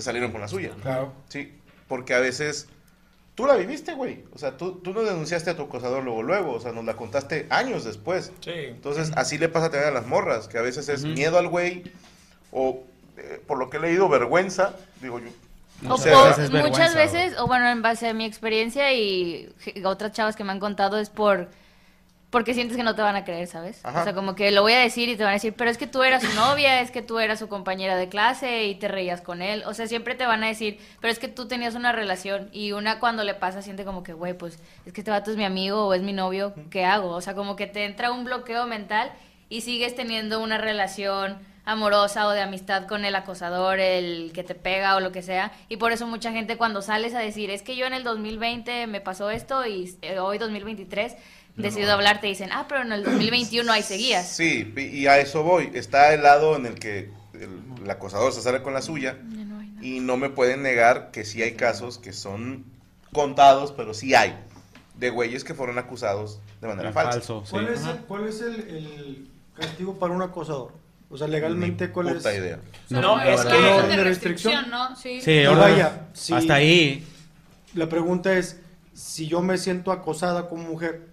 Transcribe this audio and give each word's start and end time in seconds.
se 0.00 0.06
salieron 0.06 0.32
con 0.32 0.40
la 0.40 0.48
suya. 0.48 0.70
Claro. 0.82 1.12
Sí, 1.28 1.52
porque 1.88 2.14
a 2.14 2.18
veces 2.20 2.68
tú 3.34 3.46
la 3.46 3.54
viviste, 3.54 3.94
güey. 3.94 4.24
O 4.34 4.38
sea, 4.38 4.56
tú, 4.56 4.72
tú 4.80 4.92
no 4.92 5.02
denunciaste 5.02 5.50
a 5.50 5.56
tu 5.56 5.62
acosador 5.62 6.02
luego, 6.04 6.22
luego. 6.22 6.52
O 6.54 6.60
sea, 6.60 6.72
nos 6.72 6.84
la 6.84 6.94
contaste 6.94 7.46
años 7.50 7.84
después. 7.84 8.32
Sí. 8.40 8.50
Entonces, 8.54 9.12
así 9.16 9.38
le 9.38 9.48
pasa 9.48 9.70
también 9.70 9.90
a 9.90 9.94
las 9.94 10.06
morras, 10.06 10.48
que 10.48 10.58
a 10.58 10.62
veces 10.62 10.88
es 10.88 11.04
miedo 11.04 11.38
al 11.38 11.48
güey 11.48 11.84
o, 12.52 12.82
eh, 13.16 13.40
por 13.46 13.58
lo 13.58 13.70
que 13.70 13.76
he 13.76 13.80
leído, 13.80 14.08
vergüenza. 14.08 14.74
Digo 15.00 15.20
yo. 15.20 15.28
O 15.88 15.96
sé, 15.96 16.10
por- 16.10 16.24
¿verdad? 16.24 16.40
es 16.40 16.50
vergüenza, 16.50 16.68
muchas 16.68 16.94
veces, 16.96 17.38
o 17.38 17.46
bueno, 17.46 17.68
en 17.68 17.82
base 17.82 18.08
a 18.08 18.12
mi 18.14 18.24
experiencia 18.24 18.92
y 18.92 19.54
otras 19.84 20.10
chavas 20.12 20.34
que 20.34 20.42
me 20.42 20.50
han 20.50 20.58
contado 20.58 20.98
es 20.98 21.08
por 21.08 21.48
porque 22.30 22.52
sientes 22.52 22.76
que 22.76 22.82
no 22.82 22.94
te 22.94 23.00
van 23.00 23.16
a 23.16 23.24
creer, 23.24 23.46
¿sabes? 23.46 23.80
Ajá. 23.84 24.00
O 24.00 24.04
sea, 24.04 24.14
como 24.14 24.34
que 24.34 24.50
lo 24.50 24.62
voy 24.62 24.74
a 24.74 24.80
decir 24.80 25.08
y 25.08 25.16
te 25.16 25.22
van 25.24 25.30
a 25.30 25.34
decir, 25.34 25.54
pero 25.56 25.70
es 25.70 25.78
que 25.78 25.86
tú 25.86 26.02
eras 26.02 26.22
su 26.22 26.34
novia, 26.34 26.80
es 26.80 26.90
que 26.90 27.00
tú 27.00 27.18
eras 27.18 27.38
su 27.38 27.48
compañera 27.48 27.96
de 27.96 28.08
clase 28.08 28.66
y 28.66 28.74
te 28.74 28.88
reías 28.88 29.22
con 29.22 29.40
él. 29.40 29.62
O 29.66 29.72
sea, 29.72 29.86
siempre 29.86 30.14
te 30.14 30.26
van 30.26 30.44
a 30.44 30.48
decir, 30.48 30.78
pero 31.00 31.10
es 31.10 31.18
que 31.18 31.28
tú 31.28 31.48
tenías 31.48 31.74
una 31.74 31.92
relación 31.92 32.50
y 32.52 32.72
una 32.72 33.00
cuando 33.00 33.24
le 33.24 33.34
pasa 33.34 33.62
siente 33.62 33.84
como 33.84 34.02
que, 34.02 34.12
güey, 34.12 34.34
pues 34.34 34.58
es 34.84 34.92
que 34.92 35.00
este 35.00 35.10
vato 35.10 35.30
es 35.30 35.38
mi 35.38 35.44
amigo 35.44 35.86
o 35.86 35.94
es 35.94 36.02
mi 36.02 36.12
novio, 36.12 36.52
¿qué 36.70 36.84
hago? 36.84 37.10
O 37.10 37.20
sea, 37.22 37.34
como 37.34 37.56
que 37.56 37.66
te 37.66 37.86
entra 37.86 38.12
un 38.12 38.24
bloqueo 38.24 38.66
mental 38.66 39.10
y 39.48 39.62
sigues 39.62 39.94
teniendo 39.94 40.42
una 40.42 40.58
relación 40.58 41.38
amorosa 41.68 42.26
o 42.26 42.30
de 42.30 42.40
amistad 42.40 42.86
con 42.86 43.04
el 43.04 43.14
acosador, 43.14 43.78
el 43.78 44.32
que 44.32 44.42
te 44.42 44.54
pega 44.54 44.96
o 44.96 45.00
lo 45.00 45.12
que 45.12 45.20
sea. 45.20 45.52
Y 45.68 45.76
por 45.76 45.92
eso 45.92 46.06
mucha 46.06 46.32
gente 46.32 46.56
cuando 46.56 46.80
sales 46.80 47.14
a 47.14 47.18
decir, 47.18 47.50
es 47.50 47.62
que 47.62 47.76
yo 47.76 47.84
en 47.84 47.92
el 47.92 48.04
2020 48.04 48.86
me 48.86 49.02
pasó 49.02 49.28
esto 49.28 49.66
y 49.66 49.94
eh, 50.00 50.18
hoy 50.18 50.38
2023 50.38 51.14
decido 51.58 51.92
hablar, 51.92 52.20
te 52.20 52.26
dicen, 52.28 52.50
ah, 52.52 52.66
pero 52.68 52.82
en 52.82 52.92
el 52.92 53.04
2021 53.04 53.70
ahí 53.72 53.82
seguías. 53.82 54.28
Sí, 54.28 54.72
y 54.76 55.06
a 55.06 55.18
eso 55.18 55.42
voy. 55.42 55.70
Está 55.74 56.14
el 56.14 56.22
lado 56.22 56.56
en 56.56 56.66
el 56.66 56.74
que 56.78 57.10
el, 57.34 57.50
el 57.82 57.90
acosador 57.90 58.32
se 58.32 58.40
sale 58.42 58.62
con 58.62 58.72
la 58.74 58.82
suya 58.82 59.16
no 59.22 59.58
hay 59.60 59.68
y 59.80 60.00
no 60.00 60.16
me 60.16 60.30
pueden 60.30 60.62
negar 60.62 61.10
que 61.12 61.24
sí 61.24 61.42
hay 61.42 61.52
casos 61.52 61.98
que 61.98 62.12
son 62.12 62.64
contados, 63.12 63.72
pero 63.72 63.94
sí 63.94 64.14
hay, 64.14 64.36
de 64.96 65.10
güeyes 65.10 65.44
que 65.44 65.54
fueron 65.54 65.78
acusados 65.78 66.40
de 66.60 66.68
manera 66.68 66.92
falsa. 66.92 67.12
Falso, 67.12 67.42
sí. 67.44 67.50
¿Cuál 67.52 67.68
es, 67.68 67.84
el, 67.86 67.96
cuál 67.98 68.26
es 68.28 68.40
el, 68.40 68.54
el 68.68 69.28
castigo 69.56 69.98
para 69.98 70.12
un 70.14 70.22
acosador? 70.22 70.72
O 71.10 71.16
sea, 71.16 71.26
legalmente, 71.26 71.86
Ni 71.86 71.92
¿cuál 71.92 72.12
puta 72.14 72.32
es? 72.32 72.38
idea. 72.38 72.58
No, 72.90 73.20
es 73.22 73.40
que- 73.42 73.56
¿Una 73.56 73.82
No, 73.82 73.88
de 73.88 74.04
restricción? 74.04 74.68
¿no? 74.70 74.94
Sí. 74.96 75.20
Sí, 75.22 75.44
ahora- 75.44 75.60
vaya, 75.62 76.00
hasta 76.12 76.54
ahí. 76.54 77.06
La 77.74 77.88
pregunta 77.88 78.34
es, 78.36 78.58
si 78.92 79.26
yo 79.28 79.40
me 79.40 79.56
siento 79.56 79.90
acosada 79.92 80.48
como 80.48 80.64
mujer 80.64 81.08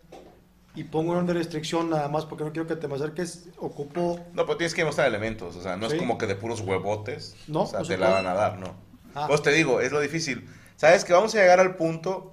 y 0.75 0.83
pongo 0.83 1.13
orden 1.13 1.25
de 1.25 1.33
restricción 1.33 1.89
nada 1.89 2.07
más 2.09 2.25
porque 2.25 2.43
no 2.43 2.51
quiero 2.51 2.67
que 2.67 2.75
te 2.75 2.87
me 2.87 2.95
acerques, 2.95 3.45
ocupo... 3.57 4.19
No, 4.33 4.45
pero 4.45 4.57
tienes 4.57 4.73
que 4.73 4.83
mostrar 4.83 5.07
elementos, 5.07 5.55
o 5.55 5.61
sea, 5.61 5.77
no 5.77 5.89
Sí. 5.89 5.95
es 5.95 5.99
como 6.01 6.17
que 6.17 6.27
de 6.27 6.35
puros 6.35 6.59
huevotes, 6.61 7.35
No, 7.47 7.61
o 7.61 7.67
sea, 7.67 7.79
no 7.79 7.85
se 7.85 7.93
te 7.93 7.99
la 7.99 8.09
van 8.09 8.27
a 8.27 8.33
dar, 8.33 8.57
no. 8.59 8.75
Ah. 9.13 9.25
Pues 9.27 9.41
te 9.41 9.51
digo, 9.51 9.79
es 9.81 9.91
lo 9.91 9.99
difícil. 10.01 10.47
Sabes 10.75 11.05
que 11.05 11.13
vamos 11.13 11.33
a 11.35 11.37
llegar 11.39 11.59
al 11.61 11.75
punto, 11.75 12.31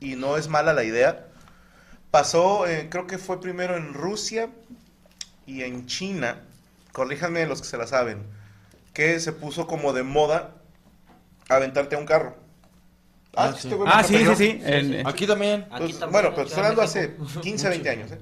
y 0.00 0.16
no 0.16 0.36
es 0.36 0.48
mala 0.48 0.74
la 0.74 0.84
idea, 0.84 1.26
pasó, 2.10 2.66
eh, 2.66 2.88
creo 2.90 3.06
que 3.06 3.16
fue 3.18 3.40
primero 3.40 3.76
en 3.76 3.94
Rusia 3.94 4.50
y 5.46 5.62
en 5.62 5.86
China, 5.86 6.42
corríjanme 6.92 7.46
los 7.46 7.62
que 7.62 7.68
se 7.68 7.78
la 7.78 7.86
saben, 7.86 8.26
que 8.92 9.18
se 9.20 9.32
puso 9.32 9.66
como 9.66 9.94
de 9.94 10.02
moda 10.02 10.56
aventarte 11.48 11.96
a 11.96 11.98
un 11.98 12.04
carro. 12.06 12.36
Ah, 13.34 13.52
este 13.54 13.70
sí. 13.70 13.76
Ah, 13.86 14.02
sí, 14.02 14.08
sí, 14.08 14.22
atropelló. 14.22 14.36
sí. 14.36 14.60
En- 14.64 15.06
Aquí 15.06 15.26
también. 15.26 15.66
Aquí 15.70 15.92
también, 15.92 16.10
bueno, 16.12 16.28
en 16.28 16.34
pero 16.34 16.46
estoy 16.46 16.58
hablando 16.62 16.82
hace 16.82 17.08
México. 17.18 17.40
15, 17.40 17.68
20 17.70 17.90
años, 17.90 18.12
¿eh? 18.12 18.18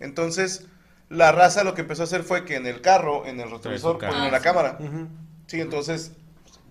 Entonces, 0.00 0.66
la 1.08 1.32
raza 1.32 1.64
lo 1.64 1.74
que 1.74 1.82
empezó 1.82 2.02
a 2.02 2.04
hacer 2.04 2.22
fue 2.22 2.44
que 2.44 2.56
en 2.56 2.66
el 2.66 2.80
carro, 2.80 3.26
en 3.26 3.40
el 3.40 3.50
retrovisor, 3.50 3.98
ponen 3.98 4.14
Ah, 4.14 4.28
la 4.30 4.38
sí. 4.38 4.44
cámara. 4.44 4.76
Ujú. 4.80 5.08
Sí, 5.46 5.60
entonces, 5.60 6.12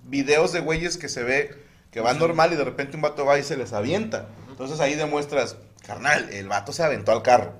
videos 0.03 0.51
de 0.53 0.59
güeyes 0.59 0.97
que 0.97 1.09
se 1.09 1.23
ve 1.23 1.55
que 1.91 2.01
van 2.01 2.19
normal 2.19 2.53
y 2.53 2.57
de 2.57 2.63
repente 2.63 2.95
un 2.95 3.01
vato 3.01 3.25
va 3.25 3.39
y 3.39 3.43
se 3.43 3.57
les 3.57 3.73
avienta. 3.73 4.27
Entonces 4.49 4.79
ahí 4.79 4.95
demuestras, 4.95 5.55
carnal, 5.85 6.29
el 6.31 6.47
vato 6.47 6.73
se 6.73 6.83
aventó 6.83 7.11
al 7.11 7.23
carro. 7.23 7.53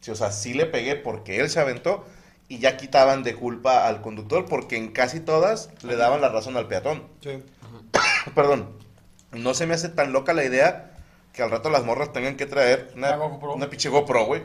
Sí, 0.00 0.10
o 0.10 0.14
sea, 0.16 0.32
sí 0.32 0.54
le 0.54 0.66
pegué 0.66 0.96
porque 0.96 1.38
él 1.40 1.48
se 1.50 1.60
aventó 1.60 2.04
y 2.48 2.58
ya 2.58 2.76
quitaban 2.76 3.22
de 3.22 3.34
culpa 3.34 3.86
al 3.86 4.00
conductor 4.02 4.46
porque 4.46 4.76
en 4.76 4.88
casi 4.92 5.20
todas 5.20 5.70
le 5.82 5.96
daban 5.96 6.20
la 6.20 6.28
razón 6.30 6.56
al 6.56 6.66
peatón. 6.68 7.04
Sí. 7.22 7.42
Perdón, 8.34 8.70
no 9.34 9.54
se 9.54 9.66
me 9.66 9.74
hace 9.74 9.88
tan 9.88 10.12
loca 10.12 10.32
la 10.32 10.44
idea 10.44 10.90
que 11.32 11.42
al 11.42 11.50
rato 11.50 11.68
las 11.70 11.84
morras 11.84 12.12
tengan 12.12 12.36
que 12.36 12.46
traer 12.46 12.90
una, 12.96 13.16
Una 13.18 13.68
pinche 13.68 13.88
GoPro, 13.88 14.24
güey. 14.26 14.42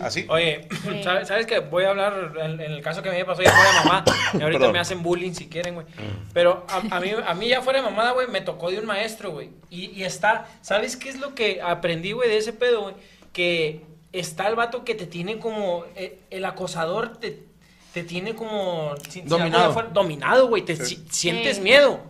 Así. 0.00 0.26
Oye. 0.28 0.68
¿sabes, 1.02 1.26
sabes 1.28 1.44
que 1.46 1.58
voy 1.58 1.84
a 1.84 1.90
hablar 1.90 2.32
en, 2.40 2.52
en 2.60 2.72
el 2.72 2.82
caso 2.82 3.02
que 3.02 3.10
me 3.10 3.24
pasó 3.24 3.42
ya 3.42 3.50
fuera 3.50 3.70
de 3.70 3.76
mamá? 3.84 4.04
Y 4.34 4.40
ahorita 4.42 4.58
Perdón. 4.60 4.72
me 4.72 4.78
hacen 4.78 5.02
bullying 5.02 5.32
si 5.34 5.48
quieren, 5.48 5.74
güey. 5.74 5.86
Pero 6.32 6.64
a, 6.68 6.96
a 6.96 7.00
mí, 7.00 7.10
a 7.26 7.34
mí 7.34 7.48
ya 7.48 7.60
fuera 7.62 7.80
de 7.80 7.84
mamada, 7.84 8.12
güey, 8.12 8.28
me 8.28 8.40
tocó 8.40 8.70
de 8.70 8.78
un 8.78 8.86
maestro, 8.86 9.32
güey. 9.32 9.50
Y, 9.70 9.86
y 9.90 10.04
está, 10.04 10.46
¿sabes 10.62 10.96
qué 10.96 11.08
es 11.10 11.18
lo 11.18 11.34
que 11.34 11.60
aprendí, 11.62 12.12
güey, 12.12 12.28
de 12.30 12.36
ese 12.38 12.52
pedo, 12.52 12.82
güey? 12.82 12.94
Que 13.32 13.82
está 14.12 14.46
el 14.48 14.54
vato 14.54 14.84
que 14.84 14.94
te 14.94 15.06
tiene 15.06 15.38
como, 15.38 15.84
eh, 15.96 16.18
el 16.30 16.44
acosador 16.44 17.16
te, 17.18 17.42
te 17.92 18.04
tiene 18.04 18.34
como... 18.34 18.94
si- 19.08 19.22
Dominado. 19.22 19.64
alguna 19.64 19.72
fuera- 19.74 19.88
dominado, 19.88 20.48
güey. 20.48 20.62
Te 20.62 20.76
Sí. 20.76 20.96
si- 20.96 21.06
sientes 21.10 21.56
Sí. 21.56 21.62
miedo. 21.62 22.00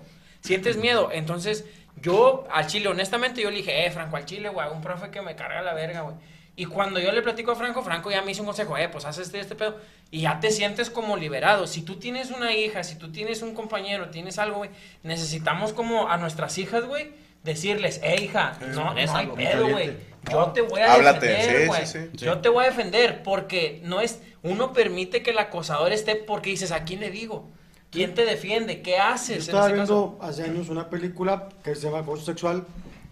Sientes 0.42 0.76
miedo. 0.76 1.08
Entonces, 1.12 1.64
yo 1.96 2.46
al 2.50 2.66
chile, 2.66 2.88
honestamente, 2.88 3.40
yo 3.40 3.50
le 3.50 3.58
dije, 3.58 3.86
eh, 3.86 3.90
Franco, 3.90 4.16
al 4.16 4.24
chile, 4.24 4.48
güey, 4.48 4.68
un 4.70 4.80
profe 4.80 5.10
que 5.10 5.22
me 5.22 5.36
carga 5.36 5.62
la 5.62 5.74
verga, 5.74 6.02
güey. 6.02 6.16
Y 6.54 6.66
cuando 6.66 7.00
yo 7.00 7.12
le 7.12 7.22
platico 7.22 7.52
a 7.52 7.54
Franco, 7.56 7.82
Franco 7.82 8.10
ya 8.10 8.20
me 8.22 8.32
hizo 8.32 8.42
un 8.42 8.46
consejo, 8.46 8.76
eh, 8.76 8.88
pues 8.88 9.06
haz 9.06 9.18
este, 9.18 9.40
este 9.40 9.54
pedo. 9.54 9.78
Y 10.10 10.22
ya 10.22 10.38
te 10.38 10.50
sientes 10.50 10.90
como 10.90 11.16
liberado. 11.16 11.66
Si 11.66 11.82
tú 11.82 11.96
tienes 11.96 12.30
una 12.30 12.54
hija, 12.54 12.84
si 12.84 12.96
tú 12.96 13.10
tienes 13.10 13.40
un 13.40 13.54
compañero, 13.54 14.10
tienes 14.10 14.38
algo, 14.38 14.58
güey, 14.58 14.70
necesitamos 15.02 15.72
como 15.72 16.10
a 16.10 16.18
nuestras 16.18 16.58
hijas, 16.58 16.84
güey, 16.84 17.12
decirles, 17.42 18.00
eh, 18.02 18.22
hija, 18.22 18.58
no, 18.74 18.96
Es 18.96 19.10
no 19.10 19.16
hay 19.16 19.24
algo 19.24 19.34
pedo, 19.34 19.68
güey. 19.68 19.96
Yo 20.30 20.52
te 20.52 20.60
voy 20.60 20.80
a 20.80 20.92
Háblate, 20.92 21.26
defender, 21.26 21.66
güey. 21.68 21.86
sí, 21.86 21.98
sí. 22.12 22.24
Yo 22.24 22.38
te 22.38 22.48
voy 22.48 22.64
a 22.64 22.68
defender 22.68 23.22
porque 23.22 23.80
no 23.84 24.00
es, 24.00 24.20
uno 24.42 24.72
permite 24.72 25.22
que 25.22 25.30
el 25.30 25.38
acosador 25.38 25.92
esté 25.92 26.16
porque 26.16 26.50
dices, 26.50 26.70
¿a 26.70 26.84
quién 26.84 27.00
le 27.00 27.10
digo? 27.10 27.50
¿Quién 27.92 28.14
te 28.14 28.24
defiende? 28.24 28.80
¿Qué 28.82 28.92
Yo 28.96 29.02
haces? 29.02 29.36
en 29.36 29.40
estaba 29.42 29.68
caso? 29.70 29.74
viendo 29.74 30.18
hace 30.22 30.42
años 30.44 30.68
una 30.70 30.88
película 30.90 31.48
que 31.62 31.74
se 31.74 31.82
llama 31.86 31.98
Acoso 31.98 32.24
Sexual 32.24 32.64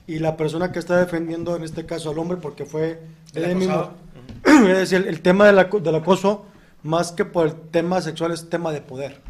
y 0.07 0.19
la 0.19 0.37
persona 0.37 0.73
que 0.73 0.79
está 0.79 0.97
defendiendo 0.97 1.55
en 1.55 1.63
este 1.63 1.85
caso 1.87 2.11
al 2.11 2.19
hombre 2.19 2.39
porque 2.39 2.65
fue 2.65 3.01
El 3.35 3.45
él 3.45 3.57
mismo. 3.57 3.75
acosado. 3.75 3.97
Es 4.71 4.79
decir, 4.79 4.99
el, 5.03 5.09
el 5.09 5.21
tema 5.21 5.47
del 5.47 5.59
acoso, 5.59 6.47
más 6.83 7.13
que 7.13 7.25
por 7.27 7.47
el 7.47 7.55
tema 7.71 8.01
sexual, 8.01 8.33
es 8.33 8.49
tema 8.49 8.73
de 8.73 8.81
poder. 8.81 9.21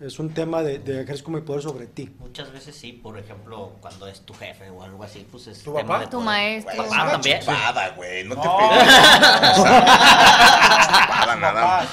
Es 0.00 0.20
un 0.20 0.32
tema 0.32 0.62
de, 0.62 0.78
de 0.78 1.02
ejercer 1.02 1.24
como 1.24 1.38
el 1.38 1.42
poder 1.42 1.60
sobre 1.60 1.86
ti. 1.88 2.08
Muchas 2.20 2.52
veces 2.52 2.76
sí, 2.76 2.92
por 2.92 3.18
ejemplo, 3.18 3.72
cuando 3.80 4.06
es 4.06 4.20
tu 4.20 4.32
jefe 4.32 4.70
o 4.70 4.84
algo 4.84 5.02
así, 5.02 5.26
pues 5.28 5.48
es 5.48 5.60
¿Tu 5.64 5.74
tema 5.74 5.88
papá? 5.88 6.00
de 6.04 6.06
Tu 6.06 6.20
maestro. 6.20 6.76
Güey, 6.84 6.88
una 7.00 7.10
también. 7.10 7.40
chupada, 7.40 7.88
güey. 7.96 8.22
No 8.22 8.36
te 8.40 8.46
No. 8.46 8.58
pegues. 8.58 8.94
chupada, 10.86 11.36
nada 11.36 11.52
más. 11.62 11.88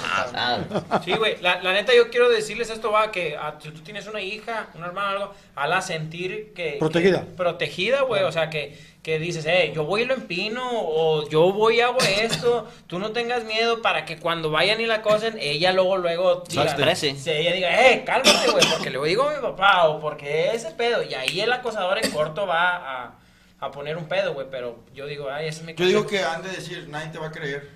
Sí, 1.03 1.13
güey, 1.13 1.41
la, 1.41 1.61
la 1.63 1.73
neta 1.73 1.93
yo 1.95 2.11
quiero 2.11 2.29
decirles 2.29 2.69
esto, 2.69 2.91
va, 2.91 3.11
que 3.11 3.35
ah, 3.38 3.55
si 3.61 3.69
tú 3.71 3.81
tienes 3.81 4.05
una 4.07 4.22
hija, 4.22 4.67
un 4.75 4.83
hermano, 4.83 5.09
algo, 5.09 5.33
hazla 5.55 5.81
sentir 5.81 6.53
que... 6.53 6.75
Protegida. 6.79 7.22
que- 7.22 7.31
protegida, 7.31 8.01
güey, 8.01 8.22
o 8.23 8.31
sea, 8.31 8.51
que, 8.51 8.77
que 9.05 9.19
dices, 9.19 9.45
eh, 9.45 9.71
yo 9.75 9.85
voy 9.85 10.01
y 10.01 10.05
lo 10.05 10.16
empino, 10.16 10.67
o 10.67 11.29
yo 11.29 11.53
voy 11.53 11.77
y 11.77 11.81
hago 11.81 11.99
esto, 11.99 12.67
tú 12.88 12.97
no 12.97 13.11
tengas 13.11 13.43
miedo 13.43 13.83
para 13.83 14.03
que 14.03 14.17
cuando 14.17 14.49
vayan 14.49 14.81
y 14.81 14.88
la 14.88 15.03
cosen, 15.03 15.38
ella 15.39 15.71
luego, 15.73 15.97
luego 15.97 16.43
Se 16.49 16.59
exprese. 16.59 17.16
se- 17.16 17.39
ella 17.39 17.53
diga, 17.53 17.91
eh, 17.91 18.03
cálmate, 18.03 18.49
güey, 18.49 18.66
porque 18.71 18.89
le 18.89 18.99
digo 19.07 19.29
a 19.29 19.35
mi 19.35 19.41
papá, 19.41 19.88
o 19.89 19.99
porque 19.99 20.55
ese 20.55 20.71
pedo, 20.71 21.03
y 21.03 21.13
ahí 21.13 21.39
el 21.39 21.53
acosador 21.53 22.03
en 22.03 22.09
corto 22.09 22.47
va 22.47 23.03
a, 23.03 23.19
a 23.59 23.69
poner 23.71 23.95
un 23.95 24.07
pedo, 24.07 24.33
güey, 24.33 24.47
pero 24.49 24.79
yo 24.95 25.05
digo, 25.05 25.29
ay, 25.29 25.49
ese 25.49 25.59
es 25.59 25.66
mi 25.67 25.75
Yo 25.75 25.85
digo 25.85 26.01
consejo". 26.03 26.23
que 26.23 26.27
han 26.27 26.41
de 26.41 26.49
decir, 26.49 26.87
nadie 26.89 27.11
te 27.11 27.19
va 27.19 27.27
a 27.27 27.31
creer. 27.31 27.69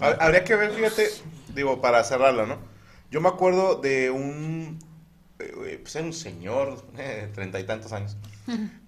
Ha- 0.00 0.08
Habría 0.24 0.42
que 0.42 0.56
ver, 0.56 0.72
fíjate, 0.72 1.08
digo, 1.54 1.80
para 1.80 2.02
cerrarlo, 2.02 2.46
¿no? 2.46 2.58
Yo 3.12 3.20
me 3.20 3.28
acuerdo 3.28 3.76
de 3.76 4.10
un, 4.10 4.80
eh, 5.38 5.78
pues 5.80 5.94
era 5.94 6.04
un 6.04 6.12
señor, 6.12 6.82
eh, 6.98 7.30
treinta 7.32 7.60
y 7.60 7.62
tantos 7.64 7.92
años, 7.92 8.16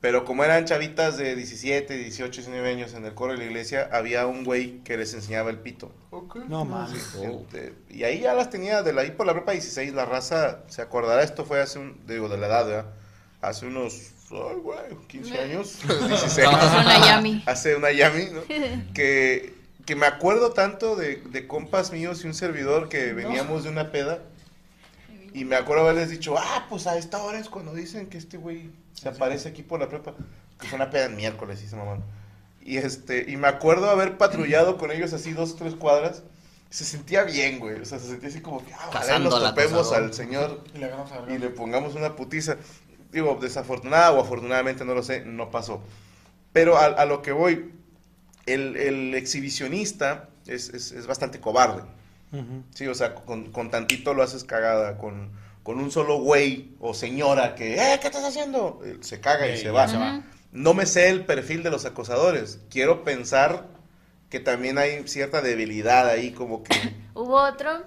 pero 0.01 0.25
como 0.25 0.45
eran 0.45 0.65
chavitas 0.65 1.17
de 1.17 1.35
17, 1.35 1.97
18, 1.97 2.43
19 2.43 2.71
años 2.71 2.95
en 2.95 3.05
el 3.05 3.15
coro 3.15 3.33
de 3.33 3.39
la 3.39 3.45
iglesia, 3.45 3.89
había 3.93 4.27
un 4.27 4.45
güey 4.45 4.79
que 4.85 4.97
les 4.97 5.15
enseñaba 5.15 5.51
el 5.51 5.59
pito. 5.59 5.93
No 6.49 6.65
mames. 6.65 7.17
Y 7.91 8.05
ahí 8.05 8.21
ya 8.21 8.35
las 8.35 8.51
tenía, 8.51 8.83
de 8.83 8.93
la, 8.93 9.03
ahí 9.03 9.11
por 9.11 9.27
la 9.27 9.35
prepa 9.35 9.53
16, 9.53 9.93
la 9.95 10.05
raza, 10.05 10.61
se 10.69 10.83
acordará, 10.83 11.23
esto 11.23 11.45
fue 11.45 11.61
hace 11.61 11.79
un, 11.79 12.01
digo, 12.07 12.29
de 12.29 12.39
la 12.39 12.47
edad, 12.47 12.67
¿verdad? 12.67 12.87
Hace 13.41 13.67
unos, 13.67 14.13
ay, 14.31 14.57
güey, 14.63 14.79
15 15.09 15.39
años, 15.39 15.79
16. 16.09 16.49
Hace 16.49 16.79
una 16.79 17.07
yami. 17.07 17.43
hace 17.47 17.77
una 17.77 17.93
Yami, 17.93 18.27
¿no? 18.33 18.43
que, 18.95 19.55
que 19.85 19.97
me 19.97 20.07
acuerdo 20.07 20.53
tanto 20.53 20.97
de, 20.97 21.17
de 21.17 21.47
compas 21.47 21.93
míos 21.93 22.25
y 22.25 22.27
un 22.27 22.35
servidor 22.35 22.89
que 22.89 23.13
veníamos 23.13 23.65
de 23.65 23.71
una 23.71 23.91
peda. 23.91 24.23
Y 25.35 25.45
me 25.45 25.57
acuerdo 25.57 25.85
haberles 25.85 26.11
dicho, 26.11 26.37
ah, 26.39 26.67
pues 26.69 26.87
a 26.87 26.97
esta 26.97 27.23
hora 27.23 27.39
es 27.39 27.49
cuando 27.49 27.75
dicen 27.75 28.09
que 28.09 28.19
este 28.19 28.39
güey 28.39 28.71
se 29.01 29.09
aparece 29.09 29.49
aquí 29.49 29.63
por 29.63 29.81
la 29.81 29.89
prepa. 29.89 30.15
Que 30.61 30.67
fue 30.67 30.77
una 30.77 30.91
peda 30.91 31.07
en 31.07 31.17
miércoles, 31.17 31.63
hice 31.63 31.77
mamá. 31.77 31.99
Y, 32.61 32.77
este, 32.79 33.31
y 33.31 33.37
me 33.37 33.49
acuerdo 33.49 33.89
haber 33.91 34.19
patrullado 34.19 34.77
con 34.77 34.91
ellos 34.91 35.13
así 35.13 35.33
dos 35.33 35.53
o 35.53 35.55
tres 35.57 35.75
cuadras. 35.75 36.23
Se 36.71 36.85
sentía 36.85 37.23
bien, 37.25 37.61
güey. 37.61 37.81
O 37.81 37.85
sea, 37.85 37.99
se 37.99 38.09
sentía 38.09 38.29
así 38.29 38.41
como 38.41 38.65
que, 38.65 38.73
ah, 38.75 38.87
ojalá 38.89 39.19
nos 39.25 39.33
topemos 39.55 39.93
al 39.93 40.13
señor 40.15 40.63
Y 41.35 41.39
le 41.39 41.47
y 41.47 41.49
pongamos 41.51 41.95
una 41.95 42.15
putiza. 42.17 42.57
Digo, 43.11 43.39
desafortunada 43.41 44.13
o 44.13 44.21
afortunadamente, 44.21 44.85
no 44.85 44.93
lo 44.95 45.03
sé, 45.03 45.25
no 45.25 45.51
pasó. 45.51 45.81
Pero 46.53 46.77
a, 46.77 46.87
a 46.87 47.07
lo 47.07 47.23
que 47.23 47.33
voy, 47.33 47.73
el, 48.47 48.77
el 48.77 49.15
exhibicionista 49.15 50.29
es, 50.47 50.69
es- 50.71 50.93
es 50.93 51.07
bastante 51.07 51.41
cobarde. 51.41 51.83
Sí, 52.75 52.87
o 52.87 52.95
sea, 52.95 53.15
con, 53.15 53.51
con 53.53 53.71
tantito 53.71 54.13
lo 54.13 54.23
haces 54.23 54.45
cagada, 54.45 54.99
con, 54.99 55.31
con 55.69 55.81
un 55.81 55.91
solo 55.91 56.17
güey 56.21 56.71
o 56.81 56.95
señora 56.95 57.55
que, 57.55 57.75
eh, 57.75 57.99
¿qué 58.01 58.07
estás 58.07 58.25
haciendo? 58.25 58.81
Eh, 58.87 58.97
Se 59.03 59.21
caga 59.21 59.47
y 59.47 59.51
Eh, 59.51 59.57
se 59.59 59.71
va. 59.71 59.87
se 59.87 59.99
va. 59.99 60.23
No 60.51 60.73
me 60.73 60.87
sé 60.87 61.11
el 61.11 61.27
perfil 61.27 61.63
de 61.63 61.69
los 61.71 61.85
acosadores. 61.85 62.59
Quiero 62.71 63.05
pensar 63.05 63.67
que 64.31 64.41
también 64.41 64.79
hay 64.79 65.07
cierta 65.07 65.43
debilidad 65.43 66.09
ahí, 66.09 66.31
como 66.31 66.63
que... 66.63 66.73
Hubo 67.15 67.35
otro, 67.43 67.83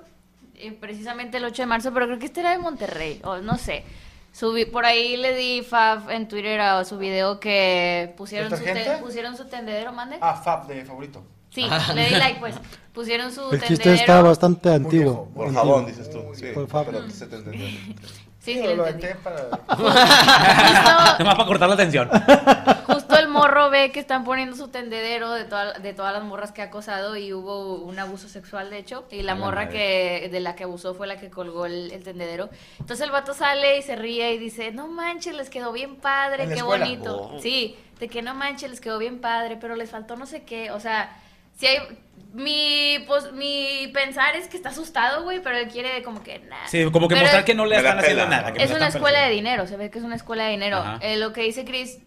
eh, 0.57 0.73
precisamente 0.79 1.37
el 1.37 1.45
8 1.45 1.63
de 1.63 1.65
marzo, 1.65 1.91
pero 1.91 2.05
creo 2.05 2.19
que 2.19 2.27
este 2.27 2.41
era 2.41 2.51
de 2.51 2.59
Monterrey, 2.59 3.19
o 3.23 3.37
no 3.39 3.57
sé. 3.57 3.83
Subí, 4.31 4.65
por 4.65 4.85
ahí 4.85 5.17
le 5.17 5.35
di 5.35 5.63
fav 5.63 6.11
en 6.11 6.27
Twitter 6.27 6.61
a 6.61 6.85
su 6.85 6.99
video 6.99 7.39
que 7.39 8.13
pusieron 8.15 8.55
su, 8.55 8.63
te- 8.63 8.97
pusieron 9.01 9.35
su 9.35 9.45
tendedero, 9.45 9.91
mande. 9.91 10.17
Ah, 10.21 10.35
Fab 10.35 10.67
de 10.67 10.85
favorito. 10.85 11.23
Sí, 11.53 11.67
le 11.93 12.05
di 12.05 12.15
like 12.15 12.39
pues. 12.39 12.55
Pusieron 12.93 13.31
su 13.31 13.49
El 13.51 13.61
chiste 13.61 13.93
está 13.93 14.21
bastante 14.21 14.73
antiguo. 14.73 15.29
Por 15.33 15.47
antiguo. 15.47 15.63
jabón, 15.63 15.85
dices 15.85 16.09
tú. 16.09 16.21
Sí, 16.33 16.47
Por 16.53 16.67
Fab. 16.67 16.85
pero 16.87 17.09
se 17.09 17.27
te 17.27 17.35
entendió. 17.37 17.67
Sí, 18.39 18.53
sí, 18.55 18.55
le 18.55 18.75
lo 18.75 18.87
entendí. 18.87 19.15
para... 19.23 19.37
Justo, 19.67 21.19
Nomás 21.19 21.35
para 21.35 21.45
cortar 21.45 21.67
la 21.69 21.75
atención. 21.75 22.09
justo 22.87 23.15
el 23.17 23.27
morro 23.27 23.69
ve 23.69 23.91
que 23.91 23.99
están 23.99 24.23
poniendo 24.23 24.55
su 24.57 24.67
tendedero 24.69 25.31
de, 25.31 25.43
toda- 25.45 25.73
de 25.73 25.93
todas 25.93 26.11
las 26.11 26.23
morras 26.23 26.51
que 26.51 26.61
ha 26.61 26.65
acosado 26.65 27.15
y 27.15 27.33
hubo 27.33 27.75
un 27.75 27.99
abuso 27.99 28.27
sexual, 28.27 28.69
de 28.69 28.79
hecho. 28.79 29.05
Y 29.11 29.21
la 29.21 29.35
morra 29.35 29.65
madre. 29.65 30.21
que 30.23 30.29
de 30.29 30.39
la 30.39 30.55
que 30.55 30.63
abusó 30.63 30.93
fue 30.95 31.05
la 31.07 31.17
que 31.19 31.29
colgó 31.29 31.65
el, 31.67 31.91
el 31.91 32.03
tendedero. 32.03 32.49
Entonces 32.79 33.05
el 33.05 33.11
vato 33.11 33.33
sale 33.33 33.77
y 33.77 33.83
se 33.83 33.95
ríe 33.95 34.33
y 34.33 34.37
dice, 34.37 34.71
no 34.71 34.87
manches, 34.87 35.35
les 35.35 35.49
quedó 35.49 35.71
bien 35.71 35.95
padre, 35.97 36.47
qué 36.47 36.55
escuela. 36.55 36.83
bonito. 36.85 37.31
Oh. 37.35 37.39
Sí, 37.39 37.77
de 37.99 38.07
que 38.07 38.21
no 38.21 38.33
manches, 38.33 38.69
les 38.71 38.81
quedó 38.81 38.97
bien 38.97 39.21
padre, 39.21 39.57
pero 39.61 39.75
les 39.75 39.89
faltó 39.91 40.15
no 40.15 40.25
sé 40.25 40.43
qué. 40.43 40.71
O 40.71 40.79
sea, 40.79 41.15
si 41.61 41.67
hay... 41.67 41.77
Mi, 42.33 43.03
pues, 43.07 43.33
mi 43.33 43.91
pensar 43.93 44.37
es 44.37 44.47
que 44.47 44.55
está 44.55 44.69
asustado, 44.69 45.23
güey, 45.23 45.41
pero 45.43 45.57
él 45.57 45.67
quiere 45.67 46.01
como 46.01 46.23
que 46.23 46.39
nada. 46.39 46.65
Sí, 46.67 46.81
como 46.89 47.09
que 47.09 47.15
Pero- 47.15 47.25
mostrar 47.25 47.43
que 47.43 47.53
no 47.53 47.65
le 47.65 47.75
están 47.75 47.99
haciendo 47.99 48.25
nada. 48.25 48.53
que 48.53 48.63
es 48.63 48.71
una 48.71 48.87
escuela 48.87 49.23
de 49.23 49.31
dinero, 49.31 49.67
se 49.67 49.75
ve 49.75 49.91
que 49.91 49.99
es 49.99 50.05
una 50.05 50.15
escuela 50.15 50.45
de 50.45 50.51
dinero. 50.51 50.81
Eh, 51.01 51.17
lo 51.17 51.33
que 51.33 51.41
dice 51.41 51.65
Chris, 51.65 51.99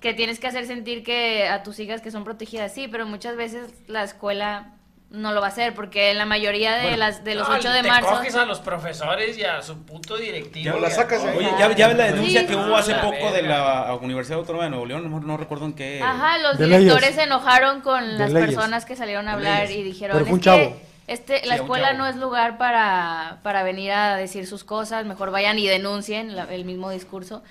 que 0.00 0.14
tienes 0.14 0.40
que 0.40 0.48
hacer 0.48 0.66
sentir 0.66 1.04
que 1.04 1.46
a 1.46 1.62
tus 1.62 1.78
hijas 1.78 2.00
que 2.00 2.10
son 2.10 2.24
protegidas, 2.24 2.74
sí, 2.74 2.88
pero 2.88 3.06
muchas 3.06 3.36
veces 3.36 3.70
la 3.86 4.02
escuela 4.02 4.72
no 5.12 5.32
lo 5.32 5.40
va 5.40 5.46
a 5.46 5.50
hacer, 5.50 5.74
porque 5.74 6.10
en 6.10 6.18
la 6.18 6.24
mayoría 6.26 6.72
de 6.74 6.82
Bueno. 6.82 6.96
las 6.96 7.22
de 7.22 7.34
los 7.34 7.48
No, 7.48 7.54
8 7.56 7.70
de 7.70 7.82
te 7.82 7.88
marzo... 7.88 8.10
coges 8.10 8.34
a 8.34 8.44
los 8.46 8.60
profesores 8.60 9.36
y 9.38 9.44
a 9.44 9.60
su 9.62 9.82
puto 9.84 10.16
directivo. 10.16 10.74
Ya 10.74 10.80
la 10.80 10.88
a 10.88 10.90
sacas. 10.90 11.22
¿eh? 11.24 11.34
Oye, 11.36 11.50
ya, 11.58 11.70
ya 11.74 11.88
ves 11.88 11.96
la 11.98 12.04
denuncia 12.06 12.40
Sí. 12.40 12.46
que 12.46 12.56
hubo 12.56 12.74
hace 12.76 12.92
la 12.92 13.02
poco 13.02 13.30
de 13.30 13.42
la 13.42 13.94
Universidad 14.00 14.38
Autónoma 14.38 14.64
de 14.64 14.70
Nuevo 14.70 14.86
León, 14.86 15.10
no, 15.10 15.20
no 15.20 15.36
recuerdo 15.36 15.66
en 15.66 15.74
qué. 15.74 16.00
Ajá, 16.02 16.38
los 16.38 16.58
directores 16.58 17.00
leyes. 17.02 17.14
se 17.14 17.22
enojaron 17.24 17.82
con 17.82 18.02
De 18.06 18.18
las 18.18 18.32
leyes. 18.32 18.48
personas 18.54 18.84
que 18.86 18.96
salieron 18.96 19.28
a 19.28 19.34
hablar 19.34 19.70
y 19.70 19.82
dijeron, 19.82 20.14
Pero 20.14 20.24
fue 20.26 20.34
un 20.34 20.40
chavo. 20.40 20.58
que 20.58 20.92
este, 21.08 21.40
Sí, 21.40 21.46
la 21.46 21.56
un 21.56 21.60
escuela 21.60 21.86
chavo. 21.88 21.98
no 21.98 22.06
es 22.06 22.16
lugar 22.16 22.56
para, 22.56 23.38
para 23.42 23.62
venir 23.64 23.92
a 23.92 24.16
decir 24.16 24.46
sus 24.46 24.64
cosas, 24.64 25.04
mejor 25.04 25.30
vayan 25.30 25.58
y 25.58 25.66
denuncien 25.66 26.34
la- 26.36 26.44
el 26.44 26.64
mismo 26.64 26.90
discurso. 26.90 27.42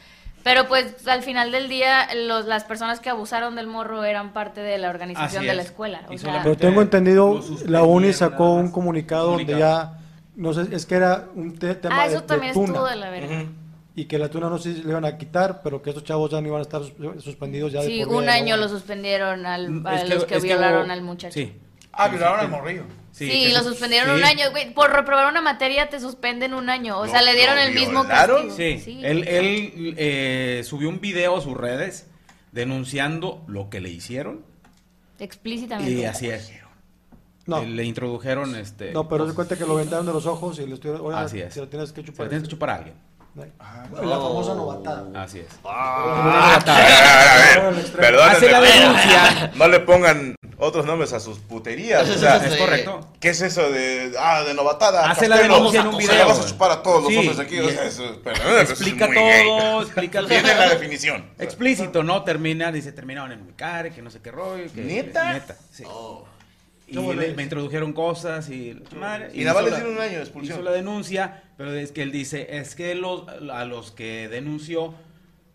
Pero 0.44 0.68
pues 0.68 1.08
al 1.08 1.22
final 1.24 1.52
del 1.52 1.68
día 1.70 2.08
los, 2.16 2.46
las 2.46 2.64
personas 2.64 3.00
que 3.00 3.10
abusaron 3.10 3.56
del 3.56 3.68
morro 3.68 4.04
eran 4.04 4.34
parte 4.34 4.62
de 4.62 4.78
la 4.78 4.90
organización 4.90 5.46
de 5.46 5.54
la 5.54 5.62
es. 5.62 5.68
escuela. 5.70 6.02
o 6.10 6.14
Y 6.14 6.18
sea, 6.18 6.42
Pero 6.44 6.58
tengo 6.58 6.82
entendido, 6.82 7.42
la 7.68 7.84
UNI 7.84 8.14
sacó 8.14 8.54
un 8.54 8.72
comunicado, 8.72 9.32
donde 9.32 9.58
ya, 9.58 10.00
no 10.36 10.54
sé, 10.54 10.74
es 10.76 10.86
que 10.86 10.96
era 10.96 11.28
un 11.36 11.58
te- 11.58 11.76
tema 11.76 12.02
ah, 12.02 12.04
de, 12.08 12.14
eso 12.14 12.22
de 12.22 12.28
también 12.28 12.54
tuna, 12.54 12.66
estuvo 12.68 12.88
de 12.88 12.96
la 12.96 13.10
verga. 13.10 13.46
Y 13.94 14.06
que 14.06 14.18
la 14.18 14.30
tuna 14.30 14.50
no 14.50 14.58
sé 14.58 14.74
si 14.74 14.84
le 14.84 14.90
iban 14.90 15.04
a 15.06 15.18
quitar, 15.18 15.62
pero 15.62 15.82
que 15.82 15.90
estos 15.90 16.06
chavos 16.06 16.32
ya 16.32 16.40
no 16.42 16.48
iban 16.48 16.60
a 16.60 16.62
estar 16.64 16.82
sus- 16.82 17.24
suspendidos 17.24 17.74
ya 17.74 17.82
de 17.82 17.88
Sí, 17.88 18.00
por 18.00 18.08
vida 18.08 18.18
un 18.20 18.26
de 18.26 18.32
año 18.32 18.58
lo 18.58 18.70
suspendieron 18.70 19.46
al, 19.46 19.70
Mm, 19.70 19.86
a 19.88 20.02
es 20.02 20.10
los 20.10 20.24
que 20.26 20.40
violaron 20.40 20.86
hubo- 20.88 20.94
al 20.94 21.02
muchacho. 21.02 21.34
Sí. 21.34 21.54
Ah, 21.94 22.08
violaron 22.08 22.40
al 22.40 22.50
morrillo. 22.50 22.84
Sí, 23.12 23.28
que 23.30 23.50
lo 23.54 23.60
su- 23.60 23.70
suspendieron 23.70 24.16
sí. 24.16 24.22
un 24.22 24.24
año, 24.26 24.52
güey. 24.52 24.74
Por 24.74 24.92
reprobar 24.92 25.28
una 25.30 25.42
materia 25.42 25.90
te 25.90 26.00
suspenden 26.00 26.54
un 26.54 26.70
año. 26.70 26.98
O 27.00 27.06
¿Lo- 27.06 27.12
sea, 27.12 27.22
le 27.22 27.34
dieron 27.36 27.58
el 27.58 27.74
mismo 27.74 28.08
castigo. 28.08 28.50
Sí, 28.56 29.00
él, 29.04 29.28
él 29.28 29.96
eh, 29.98 30.62
subió 30.64 30.88
un 30.90 31.02
video 31.02 31.38
a 31.38 31.42
sus 31.42 31.56
redes 31.58 32.08
denunciando 32.54 33.44
lo 33.48 33.70
que 33.70 33.80
le 33.82 33.90
hicieron 33.90 34.46
Explícitamente. 35.20 35.92
y 35.92 36.06
así 36.06 36.30
es. 36.30 36.52
No, 37.46 37.60
Eh, 37.62 37.66
Le 37.68 37.84
introdujeron 37.84 38.56
este. 38.56 38.92
no, 38.92 39.10
pero 39.10 39.28
se 39.28 39.34
cuenta 39.36 39.58
que 39.58 39.66
lo 39.66 39.74
aventaron 39.74 40.06
de 40.06 40.14
los 40.14 40.26
ojos 40.26 40.60
y 40.60 40.66
le 40.68 40.76
estuvieron, 40.76 41.06
oye, 41.06 41.18
Así 41.18 41.40
es. 41.42 41.56
lo 41.58 41.68
tienes 41.68 41.92
que 41.92 42.02
Se 42.02 42.08
chupar. 42.08 42.26
lo 42.26 42.30
tienes 42.30 42.48
que 42.48 42.52
chupar 42.52 42.70
a 42.70 42.76
alguien. 42.76 42.96
La 43.36 44.02
famosa 44.02 44.54
novatada. 44.54 45.24
Así 45.24 45.40
es. 45.40 45.48
A 45.64 46.60
ver, 46.66 46.70
a 46.70 46.78
ver, 46.78 47.60
a 47.60 47.70
ver, 47.72 47.92
perdónenme, 47.92 48.32
Hace 48.36 48.52
la 48.52 48.60
pero 48.60 48.74
denuncia. 48.74 49.52
No 49.56 49.68
le 49.70 49.80
pongan 49.80 50.36
otros 50.63 50.86
nombres 50.86 51.12
a 51.12 51.19
sus 51.19 51.40
puterías. 51.40 52.08
O 52.08 52.18
sea, 52.18 52.38
Es 52.46 52.56
correcto. 52.56 53.08
¿Qué 53.19 53.30
es 53.30 53.42
eso 53.42 53.69
de, 53.72 54.13
ah, 54.19 54.44
de 54.44 54.54
novatada? 54.54 55.10
Hace 55.10 55.28
la 55.28 55.40
denuncia 55.40 55.81
en 55.81 55.88
un 55.88 55.96
o 55.96 56.00
sea, 56.02 56.12
video, 56.13 56.28
vas 56.28 56.40
a 56.40 56.46
chupar 56.48 56.72
a 56.72 56.84
todos 56.84 57.04
los 57.04 57.12
Sí, 57.12 57.18
hombres 57.18 57.40
aquí. 57.40 57.60
O 57.60 57.68
y 57.68 57.72
sea, 57.74 57.86
eso, 57.86 58.06
es 58.62 58.69
Explica 58.69 59.08
gay. 59.08 59.44
todo, 59.46 59.81
explica 59.81 60.24
Tiene 60.28 60.56
la 60.56 60.69
definición. 60.69 61.25
Explícito, 61.40 62.04
¿no? 62.04 62.24
Termina, 62.24 62.72
dice, 62.72 62.92
terminaron 62.92 63.31
en 63.31 63.46
mi 63.46 63.54
cara, 63.54 63.90
que 63.90 64.02
no 64.02 64.12
sé 64.12 64.19
qué 64.22 64.31
rollo. 64.31 64.66
Que, 64.74 64.81
¿Neta? 64.81 65.34
Neta, 65.34 65.58
sí. 65.72 65.84
Y 66.88 66.96
¿Cómo 66.96 67.13
le- 67.13 67.28
ves? 67.28 67.36
me 67.38 67.44
introdujeron 67.44 67.94
cosas 67.94 68.50
y... 68.50 68.78
madre, 69.00 69.31
Y 69.34 69.44
nada 69.46 69.62
más 69.62 69.72
le 69.72 69.90
un 69.90 69.98
año 69.98 70.18
de 70.18 70.24
expulsión. 70.24 70.58
Hizo 70.60 70.63
la 70.63 70.72
denuncia, 70.72 71.42
pero 71.58 71.74
es 71.74 71.92
que 71.92 72.02
él 72.04 72.12
dice, 72.12 72.58
es 72.58 72.75
que 72.75 72.94
los, 72.96 73.24
a 73.30 73.63
los 73.66 73.92
que 73.92 74.28
denunció 74.28 74.94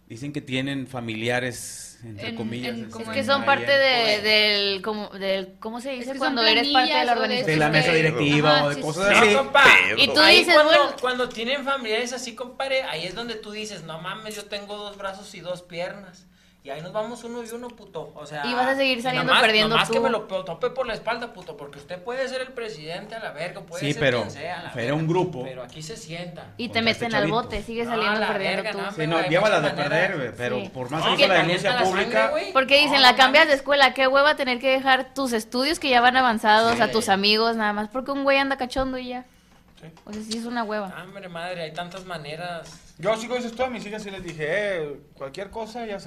dicen 0.09 0.33
que 0.33 0.41
tienen 0.41 0.87
familiares, 0.87 1.86
entre 2.05 2.29
En- 2.29 2.37
comillas. 2.37 2.75
en- 2.77 2.91
Es 3.01 3.09
que 3.09 3.25
son 3.25 3.45
parte 3.45 3.71
de, 3.71 4.21
del, 4.23 4.83
como, 4.83 5.09
del, 5.11 5.55
¿cómo 5.59 5.81
se 5.81 5.91
dice? 5.93 6.13
que 6.13 6.19
Cuando 6.19 6.43
eres 6.45 6.69
parte 6.69 6.93
de 6.95 7.05
la 7.05 7.13
organización. 7.13 7.47
de 7.47 7.57
la 7.57 7.69
mesa 7.69 7.93
directiva 7.93 8.57
Ajá, 8.57 8.65
o 8.65 8.69
de 8.71 8.75
sí, 8.77 8.81
cosas 8.81 9.09
sí. 9.09 9.15
así. 9.15 9.31
No, 9.33 9.39
compa. 9.45 9.65
Y 9.97 10.09
tú 10.09 10.21
Ahí 10.21 10.39
dices, 10.39 10.55
cuando, 10.55 10.73
bueno- 10.73 10.97
cuando 11.01 11.29
tienen 11.29 11.65
familiares 11.65 12.13
así, 12.13 12.35
compadre, 12.35 12.83
ahí 12.83 13.05
es 13.07 13.15
donde 13.15 13.35
tú 13.35 13.51
dices, 13.53 13.83
no 13.85 14.01
mames, 14.01 14.37
yo 14.37 14.45
tengo 14.45 14.77
dos 14.77 14.97
brazos 14.97 15.35
y 15.35 15.41
dos 15.41 15.63
piernas. 15.63 16.27
Y 16.67 16.71
ahí 16.71 16.83
nos 16.83 16.93
vamos 16.93 17.23
uno 17.23 17.45
y 17.45 17.49
uno, 17.55 17.69
puto. 17.69 18.11
O 18.17 18.27
sea, 18.27 18.45
Y 18.45 18.53
vas 18.53 18.67
a 18.67 18.75
seguir 18.75 19.01
saliendo 19.01 19.31
nomás- 19.33 19.41
perdiendo 19.41 19.69
nomás 19.77 19.87
tú. 19.87 19.95
que 19.95 20.01
me 20.01 20.11
lo 20.11 20.23
tope 20.23 20.71
por 20.71 20.85
la 20.85 20.95
espalda, 20.95 21.33
puto, 21.33 21.57
porque 21.57 21.79
usted 21.79 22.03
puede 22.03 22.27
ser 22.29 22.41
el 22.41 22.49
presidente 22.49 23.15
a 23.15 23.21
la 23.21 23.31
verga, 23.31 23.61
puede 23.61 23.85
Sí, 23.87 23.93
ser 23.93 24.01
pero- 24.01 24.19
quien 24.23 24.31
sea, 24.33 24.59
a 24.59 24.63
la 24.65 24.73
pero 24.73 24.87
verga, 24.87 24.95
un 25.01 25.07
grupo. 25.07 25.45
Pero 25.45 25.63
aquí 25.63 25.81
se 25.81 25.97
sienta. 25.97 26.55
Y 26.57 26.71
te 26.71 26.83
meten 26.83 26.89
este 27.05 27.05
al 27.07 27.13
chavito. 27.13 27.35
bote, 27.37 27.63
sigues 27.63 27.87
No, 27.87 27.93
saliendo 27.95 28.19
la 28.19 28.27
perdiendo 28.27 28.63
verga, 28.65 28.73
tú. 28.73 28.85
no, 28.85 28.93
Sí, 28.93 29.07
no, 29.07 29.23
llévala 29.29 29.61
de 29.61 29.71
perder, 29.71 30.17
güey, 30.17 30.31
pero 30.37 30.59
Sí. 30.61 30.69
por 30.71 30.91
más 30.91 31.05
No, 31.05 31.15
que 31.17 31.23
hizo 31.23 31.29
la 31.33 31.35
denuncia 31.43 31.73
la 31.73 31.83
pública... 31.85 32.27
sangre. 32.31 32.51
Porque 32.53 32.81
dicen, 32.83 33.01
la 33.01 33.15
cambias 33.15 33.47
de 33.47 33.55
escuela, 33.55 33.95
qué 33.95 34.09
hueva 34.09 34.35
tener 34.35 34.59
que 34.59 34.73
dejar 34.73 35.15
tus 35.15 35.33
estudios 35.35 35.79
que 35.79 35.89
ya 35.89 36.01
van 36.01 36.17
avanzados 36.17 36.81
a 36.81 36.91
tus 36.91 37.09
amigos, 37.09 37.55
nada 37.55 37.73
más 37.75 37.89
porque 37.91 38.11
un 38.11 38.25
güey 38.25 38.39
anda 38.39 38.57
cachondo 38.57 38.99
y 38.99 39.07
ya. 39.11 39.25
O 40.05 40.13
sea, 40.13 40.21
sí 40.21 40.37
es 40.39 40.47
una 40.47 40.65
hueva. 40.65 40.93
Hombre, 41.05 41.29
madre, 41.29 41.63
hay 41.63 41.73
tantas 41.73 42.05
maneras. 42.07 42.83
Yo 42.99 43.15
sí 43.17 43.29
con 43.29 43.37
esto 43.37 43.63
a 43.65 43.69
mis 43.71 43.87
hijas 43.87 44.03
sí 44.03 44.11
les 44.11 44.23
dije, 44.25 44.45
eh, 44.49 44.97
cualquier 45.15 45.51
cosa 45.51 45.85
ya 45.87 46.01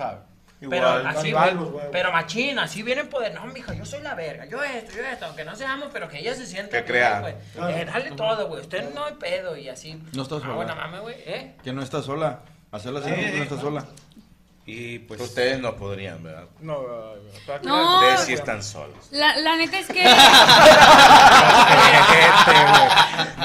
Pero 0.59 0.75
Igual. 0.75 1.07
así, 1.07 1.31
güey, 1.31 1.53
güey. 1.55 1.85
pero 1.91 2.11
machín, 2.11 2.59
así 2.59 2.83
vienen 2.83 3.07
poder. 3.07 3.33
No, 3.33 3.45
mija, 3.45 3.73
yo 3.73 3.85
soy 3.85 4.01
la 4.01 4.13
verga, 4.13 4.45
yo 4.45 4.61
esto, 4.61 4.91
yo 4.93 5.03
esto, 5.05 5.25
aunque 5.27 5.45
no 5.45 5.55
seamos, 5.55 5.87
pero 5.93 6.09
que 6.09 6.19
ella 6.19 6.35
se 6.35 6.45
sienta. 6.45 6.71
Que 6.83 6.91
bien, 6.91 7.05
crea. 7.07 7.19
güey. 7.21 7.33
Eh, 7.81 7.85
dale 7.85 8.11
todo, 8.11 8.47
güey. 8.47 8.61
Usted 8.61 8.93
no 8.93 9.05
hay 9.05 9.13
pedo 9.13 9.55
y 9.55 9.69
así. 9.69 10.01
No 10.13 10.23
estás 10.23 10.39
Ah, 10.39 10.41
sola. 10.41 10.53
bueno, 10.55 10.75
mames, 10.75 10.99
güey, 11.01 11.15
¿eh? 11.25 11.53
Que 11.63 11.71
no 11.71 11.81
está 11.81 12.01
sola. 12.01 12.39
Hacerla 12.71 12.99
así, 12.99 13.09
no 13.09 13.43
está 13.43 13.57
sola. 13.59 13.85
Y 14.65 14.99
pues... 14.99 15.19
Ustedes 15.21 15.59
no 15.59 15.75
podrían, 15.75 16.21
¿verdad? 16.21 16.43
No, 16.59 16.75
eh, 16.83 17.59
No. 17.63 17.95
Ustedes 18.01 18.19
sí 18.21 18.33
están 18.33 18.61
solos. 18.61 19.07
La, 19.11 19.35
la 19.37 19.55
neta 19.55 19.79
es 19.79 19.87
que. 19.87 20.03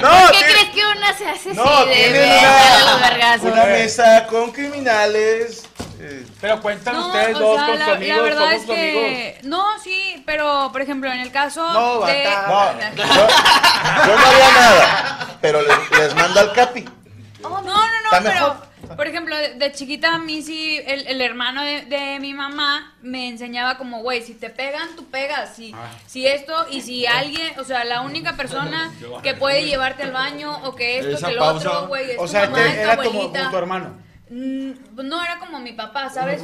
No, 0.01 0.11
¿Por 0.11 0.33
qué 0.33 0.39
tiene- 0.39 0.53
crees 0.53 0.71
que 0.75 0.85
una 0.85 1.15
se 1.17 1.29
hace 1.29 1.55
No, 1.55 1.63
así 1.65 1.89
de? 3.43 3.51
Una 3.51 3.65
mesa 3.67 4.27
con 4.27 4.51
criminales. 4.53 5.67
Eh, 6.07 6.27
Pero 6.41 6.61
cuentan 6.61 6.95
No, 6.95 7.07
ustedes 7.09 7.39
dos 7.39 7.57
sea, 7.57 7.67
con 7.67 7.79
la, 7.79 7.85
sus 7.85 7.89
la 7.89 7.97
amigos, 7.97 8.23
verdad 8.25 8.39
somos 8.41 8.55
es 8.55 8.67
tus 8.67 8.71
amigos. 8.77 9.03
que. 9.05 9.41
No, 9.45 9.65
sí, 9.83 10.23
pero 10.27 10.69
por 10.73 10.83
ejemplo, 10.83 11.13
en 11.13 11.21
el 11.21 11.31
caso. 11.33 11.73
No, 11.73 12.01
de. 12.07 12.25
No, 12.25 12.73
yo, 12.97 13.05
yo 14.07 14.17
no 14.19 14.27
haría 14.27 14.51
nada, 14.53 15.39
pero 15.41 15.63
les, 15.63 15.99
les 15.99 16.15
mando 16.15 16.41
al 16.41 16.53
capi. 16.53 16.85
No, 17.43 17.51
no, 17.51 17.63
no, 17.63 17.77
Está 18.05 18.19
pero. 18.23 18.33
mejor. 18.33 18.75
Por 18.97 19.07
ejemplo, 19.07 19.35
de, 19.35 19.55
de 19.55 19.73
chiquita 19.73 20.15
a 20.15 20.19
mí 20.19 20.43
sí, 20.43 20.79
el, 20.87 21.07
el 21.07 21.21
hermano 21.23 21.63
de, 21.63 21.87
de 21.87 22.21
mi 22.21 22.35
mamá 22.35 22.95
me 23.01 23.29
enseñaba 23.29 23.79
como, 23.79 24.01
güey, 24.03 24.21
si 24.23 24.35
te 24.35 24.51
pegan, 24.51 24.95
tú 24.95 25.07
pegas. 25.07 25.57
Si, 25.57 25.73
Ah. 25.75 25.89
si 26.07 26.27
esto, 26.27 26.67
y 26.71 26.83
si 26.83 27.07
alguien, 27.07 27.59
o 27.59 27.65
sea, 27.65 27.85
la 27.85 28.03
única 28.03 28.35
persona 28.37 28.93
que 29.23 29.33
puede 29.35 29.65
llevarte 29.65 30.03
al 30.03 30.13
baño, 30.13 30.53
o 30.65 30.77
que 30.77 30.99
esto, 30.99 31.17
Esa 31.17 31.29
que 31.29 31.35
lo 31.35 31.41
pausa. 31.41 31.71
otro, 31.71 31.87
güey, 31.89 32.11
es 32.11 32.19
O 32.19 32.23
tu 32.23 32.29
sea, 32.29 32.43
mamá, 32.43 32.57
te- 32.59 32.67
es 32.69 32.75
tu 32.75 32.81
era 32.83 32.97
como, 32.99 33.09
abuelita. 33.09 33.39
como 33.39 33.51
tu 33.51 33.57
hermano. 33.57 34.04
Mm, 34.31 34.71
no 35.03 35.23
era 35.23 35.39
como 35.39 35.61
mi 35.61 35.73
papá, 35.73 36.09
¿sabes? 36.09 36.43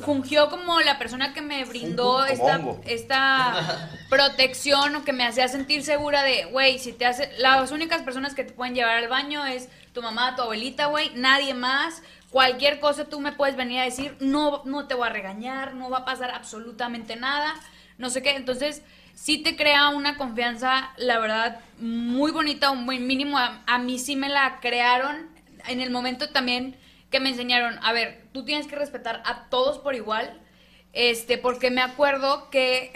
Fungió 0.00 0.48
como 0.48 0.80
la 0.80 0.98
persona 0.98 1.32
que 1.32 1.42
me 1.42 1.64
brindó 1.64 2.24
esta, 2.24 2.60
esta 2.86 3.90
protección 4.08 4.96
o 4.96 5.04
que 5.04 5.12
me 5.12 5.24
hacía 5.24 5.48
sentir 5.48 5.84
segura 5.84 6.22
de, 6.22 6.46
güey, 6.46 6.78
si 6.78 6.92
te 6.92 7.06
hace, 7.06 7.30
las 7.38 7.70
únicas 7.72 8.02
personas 8.02 8.34
que 8.34 8.44
te 8.44 8.52
pueden 8.52 8.74
llevar 8.74 8.96
al 8.96 9.08
baño 9.08 9.44
es 9.46 9.68
tu 9.92 10.02
mamá, 10.02 10.36
tu 10.36 10.42
abuelita, 10.42 10.86
güey, 10.86 11.10
nadie 11.14 11.54
más. 11.54 12.02
Cualquier 12.30 12.78
cosa 12.78 13.06
tú 13.06 13.20
me 13.20 13.32
puedes 13.32 13.56
venir 13.56 13.80
a 13.80 13.84
decir, 13.84 14.16
no, 14.20 14.62
no 14.64 14.86
te 14.86 14.94
voy 14.94 15.08
a 15.08 15.12
regañar, 15.12 15.74
no 15.74 15.90
va 15.90 15.98
a 15.98 16.04
pasar 16.04 16.30
absolutamente 16.30 17.16
nada, 17.16 17.54
no 17.98 18.08
sé 18.08 18.22
qué. 18.22 18.36
Entonces, 18.36 18.82
sí 19.14 19.38
te 19.38 19.56
crea 19.56 19.88
una 19.88 20.16
confianza, 20.16 20.90
la 20.96 21.18
verdad, 21.18 21.60
muy 21.78 22.30
bonita, 22.30 22.70
un 22.70 22.86
buen 22.86 23.06
mínimo. 23.06 23.36
A, 23.36 23.62
a 23.66 23.78
mí 23.78 23.98
sí 23.98 24.14
me 24.14 24.28
la 24.28 24.60
crearon 24.60 25.29
en 25.68 25.80
el 25.80 25.90
momento 25.90 26.28
también 26.30 26.76
que 27.10 27.20
me 27.20 27.30
enseñaron, 27.30 27.78
a 27.82 27.92
ver, 27.92 28.24
tú 28.32 28.44
tienes 28.44 28.66
que 28.66 28.76
respetar 28.76 29.22
a 29.26 29.44
todos 29.50 29.78
por 29.78 29.94
igual, 29.94 30.38
este, 30.92 31.38
porque 31.38 31.70
me 31.70 31.82
acuerdo 31.82 32.50
que 32.50 32.92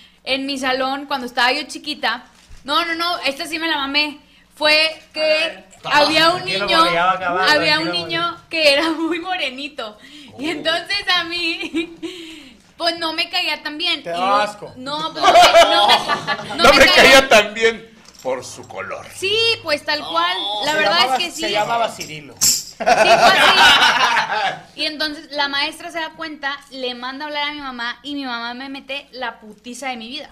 en 0.24 0.46
mi 0.46 0.58
salón, 0.58 1.06
cuando 1.06 1.26
estaba 1.26 1.52
yo 1.52 1.62
chiquita, 1.64 2.24
no, 2.64 2.84
no, 2.84 2.94
no, 2.94 3.18
esta 3.20 3.46
sí 3.46 3.58
me 3.58 3.68
la 3.68 3.76
mamé, 3.76 4.18
fue 4.54 5.00
que 5.12 5.64
había 5.84 6.30
un 6.30 6.44
niño, 6.44 6.82
acabar, 6.82 7.48
había 7.50 7.80
un 7.80 7.90
niño 7.92 8.36
que 8.50 8.72
era 8.72 8.90
muy 8.98 9.20
morenito, 9.20 9.98
y 10.38 10.50
entonces 10.50 10.96
a 11.14 11.24
mí... 11.24 11.94
Pues 12.78 12.96
no 13.00 13.12
me 13.12 13.28
caía 13.28 13.60
tan 13.60 13.76
bien. 13.76 14.04
Te 14.04 14.10
Y 14.10 14.12
daba 14.12 14.44
yo- 14.44 14.50
asco. 14.52 14.72
No, 14.76 15.12
pues 15.12 15.24
no 15.24 15.32
me, 15.32 15.74
no 15.74 15.88
me- 15.88 16.48
no 16.50 16.56
No, 16.62 16.72
me 16.74 16.78
me 16.78 16.86
caía- 16.86 16.94
caía 16.94 17.28
tan 17.28 17.52
bien 17.52 17.87
por 18.22 18.44
su 18.44 18.66
color. 18.66 19.06
Sí, 19.14 19.36
pues 19.62 19.84
tal 19.84 20.00
cual. 20.00 20.36
La 20.64 20.72
Se 20.72 20.76
verdad 20.78 20.98
llamaba- 21.00 21.16
es 21.16 21.24
que 21.24 21.30
sí. 21.30 21.40
Se 21.42 21.50
llamaba 21.52 21.88
Cirilo. 21.90 22.34
Sí, 22.40 22.74
fue 22.78 22.86
así. 22.88 24.62
Y 24.76 24.84
entonces 24.84 25.30
la 25.32 25.48
maestra 25.48 25.90
se 25.90 25.98
da 25.98 26.10
cuenta, 26.10 26.56
le 26.70 26.94
manda 26.94 27.24
a 27.24 27.28
hablar 27.28 27.48
a 27.48 27.52
mi 27.52 27.60
mamá 27.60 27.98
y 28.02 28.14
mi 28.14 28.24
mamá 28.24 28.54
me 28.54 28.68
mete 28.68 29.08
la 29.12 29.40
putiza 29.40 29.88
de 29.88 29.96
mi 29.96 30.08
vida. 30.08 30.30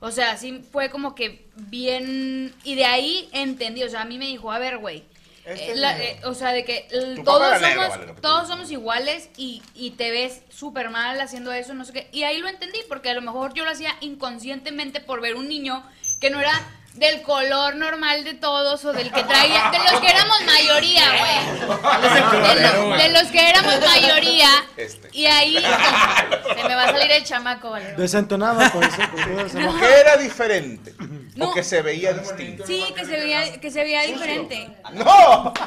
O 0.00 0.10
sea, 0.10 0.36
sí 0.36 0.62
fue 0.70 0.90
como 0.90 1.14
que 1.14 1.46
bien... 1.56 2.54
Y 2.64 2.74
de 2.74 2.84
ahí 2.84 3.28
entendí, 3.32 3.82
o 3.82 3.88
sea, 3.88 4.02
a 4.02 4.04
mí 4.04 4.18
me 4.18 4.26
dijo, 4.26 4.52
a 4.52 4.58
ver, 4.58 4.78
güey. 4.78 5.04
Este 5.46 5.72
eh, 5.72 5.76
la- 5.76 5.98
eh, 5.98 6.20
o 6.24 6.34
sea, 6.34 6.52
de 6.52 6.64
que 6.64 6.86
todos 7.24 7.60
negro, 7.62 7.82
somos, 7.84 7.98
vale, 7.98 8.14
que 8.14 8.20
todos 8.20 8.48
somos 8.48 8.70
iguales 8.70 9.30
y, 9.38 9.62
y 9.74 9.92
te 9.92 10.10
ves 10.10 10.42
súper 10.50 10.90
mal 10.90 11.18
haciendo 11.20 11.52
eso, 11.52 11.72
no 11.72 11.86
sé 11.86 11.92
qué. 11.94 12.08
Y 12.12 12.24
ahí 12.24 12.36
lo 12.38 12.48
entendí, 12.48 12.78
porque 12.88 13.08
a 13.10 13.14
lo 13.14 13.22
mejor 13.22 13.54
yo 13.54 13.64
lo 13.64 13.70
hacía 13.70 13.94
inconscientemente 14.02 15.00
por 15.00 15.22
ver 15.22 15.36
un 15.36 15.48
niño 15.48 15.82
que 16.20 16.28
no 16.28 16.38
era 16.38 16.52
del 16.98 17.22
color 17.22 17.76
normal 17.76 18.24
de 18.24 18.34
todos 18.34 18.84
o 18.84 18.92
del 18.92 19.10
que 19.12 19.22
traía, 19.24 19.70
de 19.70 19.78
los 19.78 20.00
que 20.00 20.08
éramos 20.08 20.38
mayoría, 20.44 21.04
güey. 21.10 22.54
De, 22.54 22.60
lo- 22.72 22.96
de 22.96 23.08
los 23.10 23.22
que 23.30 23.48
éramos 23.48 23.74
mayoría. 23.80 24.48
Este. 24.76 25.08
Y 25.12 25.26
ahí 25.26 25.54
Se 25.54 26.64
me 26.68 26.74
va 26.74 26.84
a 26.84 26.92
salir 26.92 27.10
el 27.10 27.24
chamaco, 27.24 27.70
vale. 27.70 27.92
Desentonaba 27.96 28.68
por 28.70 28.84
eso. 28.84 28.96
¿Por 29.10 29.80
qué 29.80 30.00
era 30.00 30.16
diferente? 30.16 30.94
No. 31.36 31.50
O 31.50 31.54
que 31.54 31.62
se 31.62 31.82
veía 31.82 32.12
distinto. 32.14 32.66
sí, 32.66 32.84
que 32.96 33.04
se 33.04 33.12
veía, 33.12 33.60
que 33.60 33.70
se 33.70 33.80
veía 33.82 34.02
diferente. 34.02 34.76
¡No! 34.92 35.52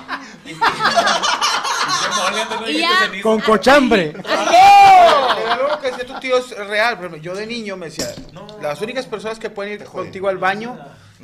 Y 2.67 2.79
ya, 2.79 2.89
Con 3.23 3.39
cochambre. 3.41 4.13
Algo 5.49 5.79
que 5.81 5.87
decía 5.91 6.05
tu 6.05 6.19
tío 6.19 6.37
es 6.37 6.49
real. 6.67 7.19
Yo 7.21 7.33
de 7.35 7.45
niño 7.47 7.75
me 7.77 7.87
decía, 7.87 8.07
las 8.61 8.79
únicas 8.81 9.05
personas 9.05 9.39
que 9.39 9.49
pueden 9.49 9.73
ir 9.73 9.83
contigo 9.83 10.29
al 10.29 10.37
baño 10.37 10.77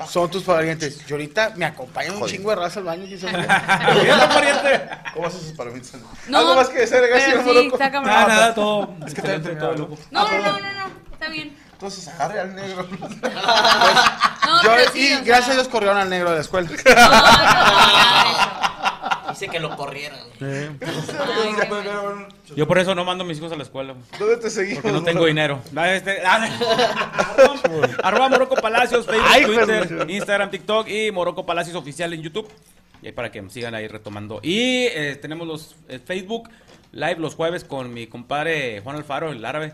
son 0.06 0.30
tus 0.30 0.44
parientes. 0.44 1.00
Y 1.08 1.12
ahorita 1.12 1.54
me 1.56 1.66
acompañan 1.66 2.14
un 2.14 2.20
Joder. 2.20 2.36
chingo 2.36 2.50
de 2.52 2.56
raza 2.58 2.80
al 2.80 2.86
baño. 2.86 3.06
y 3.06 3.14
eso- 3.16 3.28
¿Cómo 5.14 5.28
haces 5.28 5.42
sus 5.42 5.54
palomitas? 5.54 5.94
No, 6.28 6.38
¿Algo 6.38 6.56
más 6.56 6.70
que 6.70 6.80
decir, 6.80 6.98
pero 7.02 7.20
sí, 7.20 7.32
Moroco? 7.46 7.76
está 7.76 7.92
cabrón. 7.92 8.12
Nada, 8.14 8.28
nada, 8.28 8.54
todo. 8.54 8.94
Es 9.06 9.14
que 9.14 9.22
te 9.22 9.40
todo 9.40 9.74
loco. 9.74 9.98
No, 10.12 10.30
no, 10.30 10.38
no, 10.38 10.52
no, 10.60 10.60
no, 10.60 10.92
está 11.14 11.30
bien. 11.30 11.58
Entonces 11.74 12.08
agarre 12.08 12.40
al 12.40 12.56
negro. 12.56 12.88
No, 14.48 14.64
Yo- 14.64 14.70
pero 14.78 14.92
sí, 14.94 15.00
y 15.10 15.12
o 15.12 15.16
sea, 15.16 15.22
gracias 15.26 15.50
a 15.50 15.54
Dios 15.56 15.68
corrieron 15.68 15.98
al 15.98 16.10
negro 16.10 16.30
de 16.30 16.36
la 16.38 16.42
escuela. 16.42 16.70
No, 16.70 16.76
no, 16.96 17.12
no, 18.62 18.67
Dice 19.40 19.52
que 19.52 19.60
lo 19.60 19.76
corrieran. 19.76 20.20
Ay, 20.42 20.70
qué 21.60 21.68
bueno. 21.70 22.28
Yo 22.56 22.68
por 22.68 22.80
eso 22.80 22.96
no 22.96 23.06
mando 23.06 23.24
a 23.24 23.28
mis 23.28 23.38
hijos 23.38 23.52
a 23.52 23.56
la 23.56 23.64
escuela. 23.64 23.94
¿Dónde 24.18 24.38
te 24.38 24.50
seguimos? 24.50 24.82
Porque 24.82 24.98
no 24.98 25.04
tengo 25.04 25.20
bro? 25.20 25.28
dinero. 25.28 25.62
Ah, 25.76 25.94
este- 25.94 26.22
ah, 26.26 26.48
Arroba 28.04 28.30
Morocco 28.30 28.56
Palacios, 28.56 29.06
Facebook, 29.06 29.26
Ay, 29.30 29.46
Twitter, 29.46 29.88
perdón. 29.88 30.10
Instagram, 30.10 30.50
TikTok 30.52 30.88
y 30.90 31.12
Morocco 31.12 31.46
Palacios 31.46 31.76
Oficial 31.76 32.14
en 32.14 32.22
YouTube. 32.22 32.48
Y 33.02 33.08
ahí 33.08 33.12
para 33.12 33.32
que 33.32 33.42
me 33.42 33.50
sigan 33.52 33.76
ahí 33.76 33.88
retomando. 33.88 34.40
Y 34.42 34.86
eh, 34.88 35.18
tenemos 35.22 35.48
los 35.48 35.76
eh, 35.88 36.00
Facebook 36.04 36.50
Live 36.94 37.18
los 37.20 37.36
jueves 37.36 37.64
con 37.64 37.94
mi 37.94 38.08
compadre 38.08 38.80
Juan 38.82 38.96
Alfaro, 38.96 39.32
el 39.32 39.44
árabe. 39.46 39.74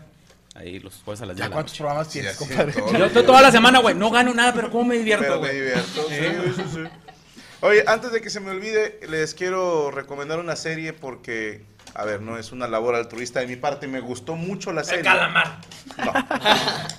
Ahí 0.56 0.78
los 0.78 1.00
jueves 1.04 1.22
a 1.22 1.26
las 1.26 1.36
10 1.36 1.38
¿Ya 1.38 1.44
de 1.44 1.50
la 1.50 1.54
cuántos 1.54 1.72
noche. 1.72 1.78
programas 1.78 2.06
Sí, 2.08 2.12
tienes, 2.20 2.36
compadre? 2.36 2.72
todo. 2.72 2.98
Yo 2.98 3.10
to- 3.10 3.24
toda 3.24 3.40
la 3.40 3.50
semana, 3.50 3.78
güey, 3.80 3.94
no 3.94 4.10
gano 4.10 4.34
nada, 4.34 4.52
pero 4.52 4.70
cómo 4.70 4.84
me 4.84 4.98
divierto, 4.98 5.24
Pero 5.24 5.40
me 5.40 5.46
güey. 5.48 5.54
divierto. 5.54 6.06
Sí, 6.08 6.14
sí, 6.56 6.62
sí. 6.74 6.80
Oye, 7.64 7.82
antes 7.86 8.12
de 8.12 8.20
que 8.20 8.28
se 8.28 8.40
me 8.40 8.50
olvide, 8.50 9.00
les 9.08 9.32
quiero 9.32 9.90
recomendar 9.90 10.38
una 10.38 10.54
serie 10.54 10.92
porque, 10.92 11.64
a 11.94 12.04
ver, 12.04 12.20
no 12.20 12.36
es 12.36 12.52
una 12.52 12.68
labor 12.68 12.94
altruista 12.94 13.40
de 13.40 13.46
mi 13.46 13.56
parte, 13.56 13.86
me 13.86 14.00
gustó 14.00 14.36
mucho 14.36 14.70
la 14.70 14.82
El 14.82 14.86
serie. 14.86 15.04
calamar. 15.04 15.60
No. 15.96 16.12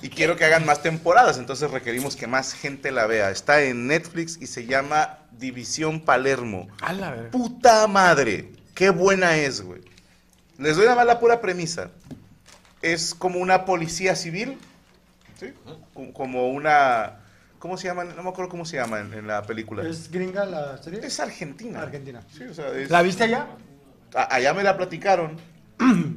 Y 0.02 0.08
quiero 0.08 0.34
que 0.34 0.44
hagan 0.44 0.66
más 0.66 0.82
temporadas, 0.82 1.38
entonces 1.38 1.70
requerimos 1.70 2.16
que 2.16 2.26
más 2.26 2.52
gente 2.52 2.90
la 2.90 3.06
vea. 3.06 3.30
Está 3.30 3.62
en 3.62 3.86
Netflix 3.86 4.38
y 4.40 4.48
se 4.48 4.66
llama 4.66 5.20
División 5.30 6.00
Palermo. 6.00 6.66
A 6.80 6.92
la 6.92 7.12
verga. 7.12 7.30
Puta 7.30 7.86
madre, 7.86 8.50
qué 8.74 8.90
buena 8.90 9.36
es, 9.36 9.60
güey. 9.60 9.82
Les 10.58 10.74
doy 10.74 10.86
nada 10.86 10.96
más 10.96 11.06
la 11.06 11.20
pura 11.20 11.40
premisa. 11.40 11.90
Es 12.82 13.14
como 13.14 13.38
una 13.38 13.64
policía 13.66 14.16
civil, 14.16 14.58
¿sí? 15.38 15.52
Como 16.12 16.48
una... 16.48 17.20
¿Cómo 17.66 17.76
se 17.76 17.88
llama? 17.88 18.04
No 18.04 18.22
me 18.22 18.28
acuerdo 18.30 18.48
cómo 18.48 18.64
se 18.64 18.76
llama 18.76 19.00
en, 19.00 19.12
en 19.12 19.26
la 19.26 19.42
película. 19.42 19.82
Es, 19.82 19.88
¿Es 20.02 20.10
gringa 20.12 20.44
la 20.44 20.78
serie? 20.80 21.00
argentina. 21.18 21.82
Argentina. 21.82 22.22
Sí, 22.32 22.44
o 22.44 22.54
sea, 22.54 22.68
es- 22.70 22.90
¿La 22.90 23.02
viste 23.02 23.24
allá? 23.24 23.48
a- 24.14 24.34
allá 24.36 24.54
me 24.54 24.62
la 24.62 24.76
platicaron 24.76 25.36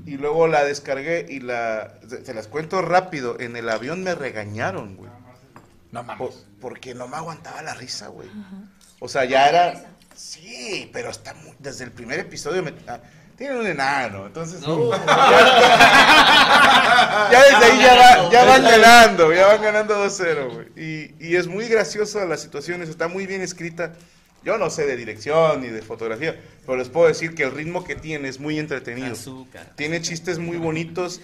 y 0.05 0.17
luego 0.17 0.47
la 0.47 0.63
descargué 0.63 1.25
y 1.27 1.39
la... 1.39 1.95
Se, 2.07 2.23
se 2.23 2.33
las 2.35 2.47
cuento 2.47 2.83
rápido. 2.83 3.39
En 3.39 3.55
el 3.55 3.67
avión 3.67 4.03
me 4.03 4.13
regañaron, 4.13 4.95
güey. 4.95 5.09
No 5.91 6.05
Por- 6.05 6.17
mames. 6.19 6.45
porque 6.61 6.93
no 6.93 7.07
me 7.07 7.17
aguantaba 7.17 7.63
la 7.63 7.73
risa, 7.73 8.09
güey. 8.09 8.29
O 8.99 9.07
sea, 9.09 9.25
ya 9.25 9.49
era... 9.49 9.85
Sí, 10.15 10.89
pero 10.93 11.09
está 11.09 11.33
muy... 11.33 11.53
Desde 11.57 11.83
el 11.83 11.91
primer 11.91 12.19
episodio 12.19 12.61
me... 12.61 12.73
tienen 13.39 13.57
un 13.57 13.65
enano, 13.65 14.27
entonces... 14.27 14.61
uh, 14.67 14.91
ya, 16.11 17.31
ya 17.31 17.43
desde 17.43 17.65
ahí 17.71 17.79
ya, 17.81 17.95
va- 17.95 18.29
ya 18.31 18.43
van 18.45 18.63
ganando, 18.63 19.33
ya 19.33 19.47
van 19.47 19.61
ganando 19.61 20.05
2-0, 20.05 20.53
güey. 20.53 20.67
Y, 20.75 21.15
y 21.19 21.35
es 21.37 21.47
muy 21.47 21.67
gracioso 21.67 22.23
las 22.27 22.41
situaciones, 22.41 22.89
está 22.89 23.07
muy 23.07 23.25
bien 23.25 23.41
escrita. 23.41 23.93
Yo 24.43 24.57
no 24.57 24.69
sé 24.69 24.85
de 24.85 24.95
dirección 24.95 25.61
ni 25.61 25.67
de 25.67 25.81
fotografía, 25.81 26.39
pero 26.65 26.77
les 26.77 26.89
puedo 26.89 27.07
decir 27.07 27.33
que 27.35 27.43
el 27.43 27.51
ritmo 27.51 27.83
que 27.83 27.95
tiene 27.95 28.29
es 28.29 28.39
muy 28.39 28.59
entretenido. 28.59 29.13
Azúcar. 29.13 29.71
Tiene 29.75 30.01
chistes 30.01 30.37
muy 30.37 30.57
bonitos. 30.57 31.21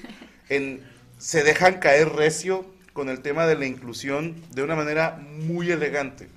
En, 0.49 0.81
se 1.17 1.43
dejan 1.43 1.75
caer 1.79 2.09
recio 2.09 2.65
con 2.93 3.09
el 3.09 3.21
tema 3.21 3.45
de 3.45 3.55
la 3.57 3.65
inclusión 3.65 4.35
de 4.51 4.63
una 4.63 4.75
manera 4.75 5.17
muy 5.21 5.71
elegante. 5.71 6.27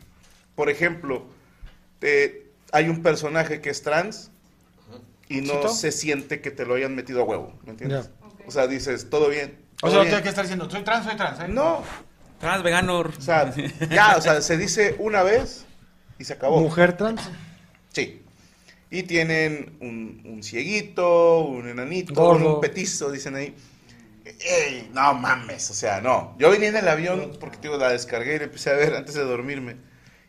Por 0.54 0.70
ejemplo, 0.70 1.25
eh, 2.00 2.47
hay 2.73 2.88
un 2.88 3.02
personaje 3.02 3.61
que 3.61 3.70
es 3.70 3.82
trans 3.82 4.30
y 5.28 5.40
no 5.42 5.68
se 5.68 5.92
siente 5.92 6.40
que 6.40 6.50
te 6.50 6.64
lo 6.66 6.75
hayan 6.75 6.94
metido 6.94 7.20
a 7.20 7.25
huevo. 7.25 7.58
¿Me 7.64 7.73
entiendes? 7.73 8.11
O 8.47 8.50
sea, 8.50 8.66
dices, 8.66 9.11
todo 9.11 9.28
bien. 9.28 9.58
O 9.82 9.88
sea, 9.88 9.99
no 9.99 10.02
bien". 10.02 10.08
tienes 10.08 10.23
que 10.23 10.28
estar 10.30 10.44
diciendo, 10.44 10.68
soy 10.70 10.82
trans, 10.82 11.04
soy 11.06 11.16
trans, 11.16 11.40
¿eh? 11.40 11.49
No, 11.49 11.82
Trans, 12.40 12.62
vegano. 12.62 13.00
o 13.00 13.20
sea, 13.20 13.52
ya, 13.90 14.16
o 14.16 14.20
sea, 14.20 14.40
se 14.40 14.56
dice 14.56 14.97
una 14.99 15.23
vez 15.23 15.64
y 16.18 16.25
se 16.25 16.35
acabó. 16.35 16.61
Mujer 16.61 16.97
trans. 16.97 17.20
Sí. 17.92 18.23
Y 18.90 19.02
tienen 19.02 19.76
un, 19.80 20.23
un 20.25 20.42
cieguito, 20.42 21.40
un 21.40 21.68
enanito, 21.68 22.14
Gordo. 22.14 22.54
un 22.54 22.61
petizo, 22.61 23.11
dicen 23.11 23.35
ahí. 23.35 23.54
Ey, 24.25 24.90
no 24.94 25.14
mames, 25.14 25.70
o 25.70 25.75
sea, 25.75 26.00
no. 26.00 26.35
Yo 26.38 26.50
venía 26.50 26.68
en 26.68 26.76
el 26.76 26.88
avión 26.88 27.37
porque 27.40 27.56
te 27.56 27.62
digo, 27.68 27.76
la 27.76 27.90
descargué 27.90 28.37
y 28.37 28.38
la 28.38 28.44
empecé 28.44 28.70
a 28.70 28.75
ver 28.75 28.94
antes 28.94 29.14
de 29.14 29.25
dormirme. 29.25 29.76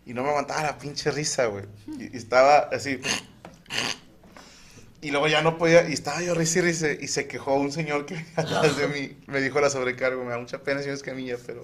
Y 0.05 0.13
no 0.13 0.23
me 0.23 0.29
aguantaba 0.29 0.63
la 0.63 0.77
pinche 0.77 1.11
risa, 1.11 1.45
güey. 1.45 1.65
Y, 1.99 2.13
y 2.13 2.17
estaba 2.17 2.69
así. 2.71 2.99
Y 5.01 5.11
luego 5.11 5.27
ya 5.27 5.41
no 5.41 5.57
podía, 5.57 5.87
y 5.87 5.93
estaba 5.93 6.21
yo 6.21 6.35
risa 6.35 6.59
y 6.59 6.61
risa, 6.63 6.91
y 6.91 7.07
se 7.07 7.27
quejó 7.27 7.55
un 7.55 7.71
señor 7.71 8.05
que 8.05 8.15
atrás 8.35 8.77
de 8.77 8.87
mí. 8.87 9.17
Me 9.27 9.41
dijo 9.41 9.61
la 9.61 9.69
sobrecargo, 9.69 10.23
me 10.23 10.31
da 10.31 10.39
mucha 10.39 10.61
pena, 10.63 10.81
señor 10.81 10.95
Escamilla, 10.95 11.37
pero 11.45 11.63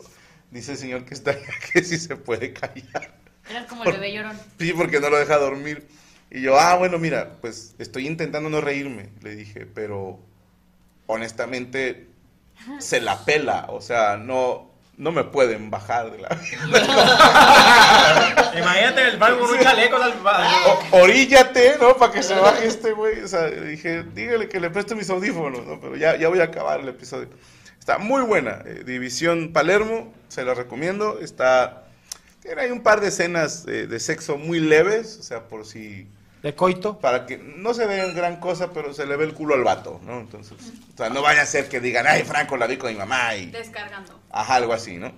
dice 0.51 0.73
el 0.73 0.77
señor 0.77 1.05
que 1.05 1.13
está 1.13 1.31
allá 1.31 1.53
que 1.73 1.83
sí 1.83 1.97
se 1.97 2.15
puede 2.15 2.53
callar. 2.53 3.15
Eras 3.49 3.67
como 3.67 3.83
el 3.83 3.91
bebé 3.93 4.13
llorón. 4.13 4.37
Sí, 4.57 4.73
porque 4.73 4.99
no 4.99 5.09
lo 5.09 5.17
deja 5.17 5.37
dormir. 5.37 5.87
Y 6.31 6.41
yo, 6.41 6.59
ah, 6.59 6.75
bueno, 6.77 6.97
mira, 6.97 7.37
pues 7.41 7.75
estoy 7.77 8.07
intentando 8.07 8.49
no 8.49 8.61
reírme, 8.61 9.09
le 9.21 9.35
dije, 9.35 9.67
pero 9.67 10.19
honestamente 11.07 12.07
se 12.79 13.01
la 13.01 13.23
pela, 13.25 13.67
o 13.69 13.81
sea, 13.81 14.17
no, 14.17 14.71
no 14.97 15.11
me 15.11 15.23
pueden 15.25 15.69
bajar 15.69 16.11
de 16.11 16.19
la... 16.19 16.29
Imagínate 18.57 19.01
el 19.09 19.17
barco 19.17 19.39
con 19.41 19.51
un 19.57 19.59
chaleco. 19.63 19.97
O- 20.91 20.97
oríllate, 21.01 21.77
¿no? 21.79 21.95
Para 21.97 22.13
que 22.13 22.23
se 22.23 22.35
baje 22.35 22.67
este 22.67 22.91
güey. 22.93 23.21
O 23.21 23.27
sea, 23.27 23.47
dije, 23.47 24.03
dígale 24.13 24.47
que 24.47 24.59
le 24.59 24.69
presto 24.69 24.95
mis 24.95 25.09
audífonos, 25.09 25.65
¿no? 25.65 25.79
Pero 25.79 25.95
ya, 25.95 26.15
ya 26.15 26.29
voy 26.29 26.39
a 26.39 26.45
acabar 26.45 26.79
el 26.79 26.87
episodio. 26.89 27.27
Está 27.79 27.97
muy 27.97 28.23
buena. 28.23 28.61
eh, 28.65 28.83
División 28.85 29.51
Palermo, 29.53 30.13
se 30.27 30.43
la 30.45 30.53
recomiendo. 30.53 31.19
Está. 31.19 31.83
Tiene 32.41 32.61
ahí 32.61 32.71
un 32.71 32.81
par 32.83 33.01
de 33.01 33.07
escenas 33.09 33.65
eh, 33.67 33.87
de 33.87 33.99
sexo 33.99 34.37
muy 34.37 34.59
leves, 34.59 35.17
o 35.19 35.23
sea, 35.23 35.47
por 35.47 35.65
si. 35.65 36.07
De 36.45 36.53
coito. 36.53 36.99
Para 36.99 37.25
que 37.25 37.39
no 37.39 37.73
se 37.73 37.87
vea 37.87 38.05
gran 38.11 38.39
cosa, 38.39 38.69
pero 38.71 38.93
se 38.93 39.07
le 39.07 39.17
ve 39.17 39.25
el 39.25 39.33
culo 39.33 39.55
al 39.55 39.63
vato, 39.63 39.99
¿no? 40.03 40.19
Entonces, 40.19 40.55
o 40.93 40.95
sea, 40.95 41.09
no 41.09 41.23
vaya 41.23 41.41
a 41.41 41.45
ser 41.47 41.67
que 41.67 41.79
digan, 41.79 42.05
ay, 42.05 42.21
Franco 42.21 42.55
la 42.55 42.67
vi 42.67 42.77
con 42.77 42.91
mi 42.91 42.95
mamá 42.95 43.35
y. 43.35 43.47
Descargando. 43.47 44.19
Ajá, 44.29 44.53
algo 44.53 44.71
así, 44.71 44.97
¿no? 44.97 45.11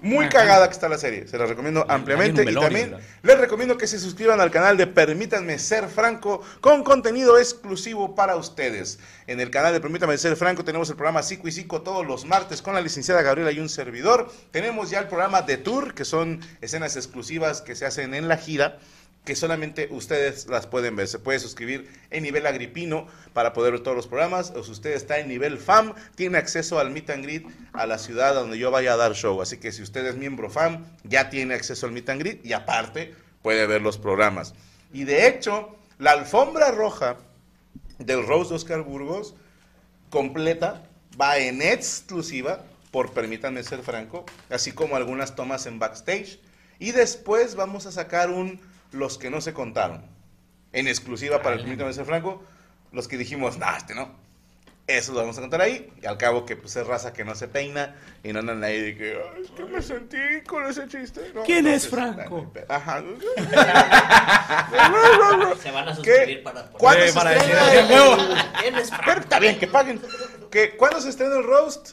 Muy 0.00 0.28
cagada 0.28 0.66
que 0.66 0.72
está 0.72 0.88
la 0.88 0.98
serie, 0.98 1.28
se 1.28 1.38
la 1.38 1.46
recomiendo 1.46 1.86
ampliamente. 1.88 2.42
Y 2.42 2.52
también 2.52 2.90
¿verdad? 2.90 3.06
les 3.22 3.38
recomiendo 3.38 3.78
que 3.78 3.86
se 3.86 4.00
suscriban 4.00 4.40
al 4.40 4.50
canal 4.50 4.76
de 4.76 4.88
Permítanme 4.88 5.56
Ser 5.60 5.88
Franco 5.88 6.42
con 6.60 6.82
contenido 6.82 7.38
exclusivo 7.38 8.16
para 8.16 8.34
ustedes. 8.34 8.98
En 9.28 9.38
el 9.38 9.50
canal 9.50 9.72
de 9.72 9.80
Permítanme 9.80 10.18
Ser 10.18 10.34
Franco 10.34 10.64
tenemos 10.64 10.90
el 10.90 10.96
programa 10.96 11.22
Psico 11.22 11.46
y 11.46 11.52
Psico 11.52 11.82
todos 11.82 12.04
los 12.04 12.24
martes 12.24 12.60
con 12.60 12.74
la 12.74 12.80
licenciada 12.80 13.22
Gabriela 13.22 13.52
y 13.52 13.60
un 13.60 13.68
servidor. 13.68 14.32
Tenemos 14.50 14.90
ya 14.90 14.98
el 14.98 15.06
programa 15.06 15.42
de 15.42 15.58
Tour, 15.58 15.94
que 15.94 16.04
son 16.04 16.40
escenas 16.60 16.96
exclusivas 16.96 17.62
que 17.62 17.76
se 17.76 17.86
hacen 17.86 18.14
en 18.14 18.26
la 18.26 18.36
gira 18.36 18.80
que 19.24 19.36
solamente 19.36 19.88
ustedes 19.90 20.46
las 20.48 20.66
pueden 20.66 20.96
ver. 20.96 21.06
Se 21.06 21.18
puede 21.18 21.38
suscribir 21.38 21.88
en 22.10 22.24
nivel 22.24 22.46
agripino 22.46 23.06
para 23.32 23.52
poder 23.52 23.72
ver 23.72 23.82
todos 23.82 23.96
los 23.96 24.08
programas. 24.08 24.52
O 24.56 24.64
si 24.64 24.72
usted 24.72 24.92
está 24.92 25.18
en 25.18 25.28
nivel 25.28 25.58
FAM, 25.58 25.94
tiene 26.16 26.38
acceso 26.38 26.78
al 26.78 26.90
Meet 26.90 27.10
and 27.10 27.24
Greet 27.24 27.46
a 27.72 27.86
la 27.86 27.98
ciudad 27.98 28.34
donde 28.34 28.58
yo 28.58 28.70
vaya 28.70 28.94
a 28.94 28.96
dar 28.96 29.14
show. 29.14 29.40
Así 29.40 29.58
que 29.58 29.70
si 29.70 29.82
usted 29.82 30.04
es 30.06 30.16
miembro 30.16 30.50
FAM, 30.50 30.84
ya 31.04 31.30
tiene 31.30 31.54
acceso 31.54 31.86
al 31.86 31.92
Meet 31.92 32.08
and 32.10 32.20
Greet 32.20 32.44
y 32.44 32.52
aparte 32.52 33.14
puede 33.42 33.66
ver 33.66 33.80
los 33.80 33.96
programas. 33.96 34.54
Y 34.92 35.04
de 35.04 35.28
hecho, 35.28 35.76
la 35.98 36.12
alfombra 36.12 36.72
roja 36.72 37.16
del 37.98 38.26
Rose 38.26 38.54
Oscar 38.54 38.82
Burgos 38.82 39.34
completa 40.10 40.82
va 41.20 41.38
en 41.38 41.62
exclusiva 41.62 42.64
por 42.90 43.12
Permítanme 43.12 43.62
Ser 43.62 43.82
Franco, 43.82 44.26
así 44.50 44.72
como 44.72 44.96
algunas 44.96 45.36
tomas 45.36 45.66
en 45.66 45.78
backstage. 45.78 46.40
Y 46.78 46.90
después 46.90 47.54
vamos 47.54 47.86
a 47.86 47.92
sacar 47.92 48.30
un 48.30 48.60
Los 48.92 49.18
que 49.18 49.30
no 49.30 49.40
se 49.40 49.52
contaron. 49.52 50.04
En 50.72 50.86
exclusiva 50.88 51.42
para 51.42 51.56
el 51.56 51.62
Permítanme 51.62 51.92
Ser 51.92 52.04
Franco. 52.06 52.42
Los 52.92 53.08
que 53.08 53.16
dijimos, 53.16 53.58
nah, 53.58 53.76
este 53.76 53.94
no. 53.94 54.20
Eso 54.86 55.12
lo 55.12 55.20
vamos 55.20 55.38
a 55.38 55.40
contar 55.40 55.60
ahí. 55.62 55.92
Y 56.02 56.06
al 56.06 56.18
cabo 56.18 56.44
que 56.44 56.56
pues 56.56 56.74
es 56.76 56.86
raza 56.86 57.12
que 57.12 57.24
no 57.24 57.34
se 57.34 57.46
peina. 57.48 57.94
Y 58.24 58.32
no 58.32 58.40
andan 58.40 58.62
ahí 58.64 58.80
de 58.80 58.96
que, 58.96 59.16
"Ay, 59.34 59.42
es 59.44 59.50
que 59.52 59.64
me 59.64 59.80
sentí 59.80 60.16
con 60.46 60.66
ese 60.66 60.88
chiste. 60.88 61.30
No, 61.34 61.42
¿Quién 61.44 61.66
es 61.68 61.88
Franco? 61.88 62.52
Ajá. 62.68 63.02
Se 65.62 65.70
van 65.70 65.88
a 65.88 65.92
¿Qué? 65.92 65.94
suscribir 65.96 66.42
para 66.42 66.66
¿Cuándo 66.70 67.04
Eh, 67.04 67.08
se 67.08 67.14
para 67.14 67.36
estrena 67.36 67.64
decir, 67.66 67.78
el- 67.80 67.88
"Nuevo". 67.88 68.16
¿Quién 68.60 68.74
es 68.76 68.90
Pero 69.04 69.20
está 69.20 69.38
bien, 69.38 69.58
que 69.58 69.66
paguen. 69.68 70.00
¿Que, 70.50 70.76
¿Cuándo 70.76 71.00
se 71.00 71.08
estrena 71.10 71.36
el 71.36 71.44
roast? 71.44 71.90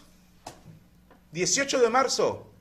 18 1.31 1.79
de 1.79 1.89
marzo. 1.89 2.51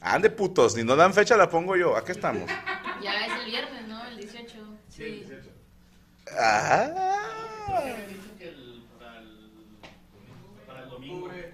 Ande 0.00 0.30
putos, 0.30 0.74
ni 0.74 0.82
no 0.84 0.96
dan 0.96 1.12
fecha, 1.14 1.36
la 1.36 1.48
pongo 1.48 1.76
yo. 1.76 1.96
Aquí 1.96 2.12
estamos. 2.12 2.50
Ya 3.02 3.26
es 3.26 3.40
el 3.40 3.46
viernes, 3.46 3.88
¿no? 3.88 4.06
El 4.06 4.16
18. 4.16 4.78
Sí. 4.88 5.26
Ah. 6.38 6.88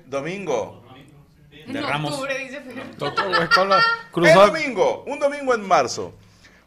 Domingo. 0.07 0.85
De 1.67 1.81
Ramos. 1.83 2.13
octubre, 2.13 2.39
dice 2.39 2.57
El 2.59 4.35
domingo, 4.35 5.05
un 5.07 5.19
domingo 5.19 5.55
en 5.55 5.67
marzo. 5.67 6.15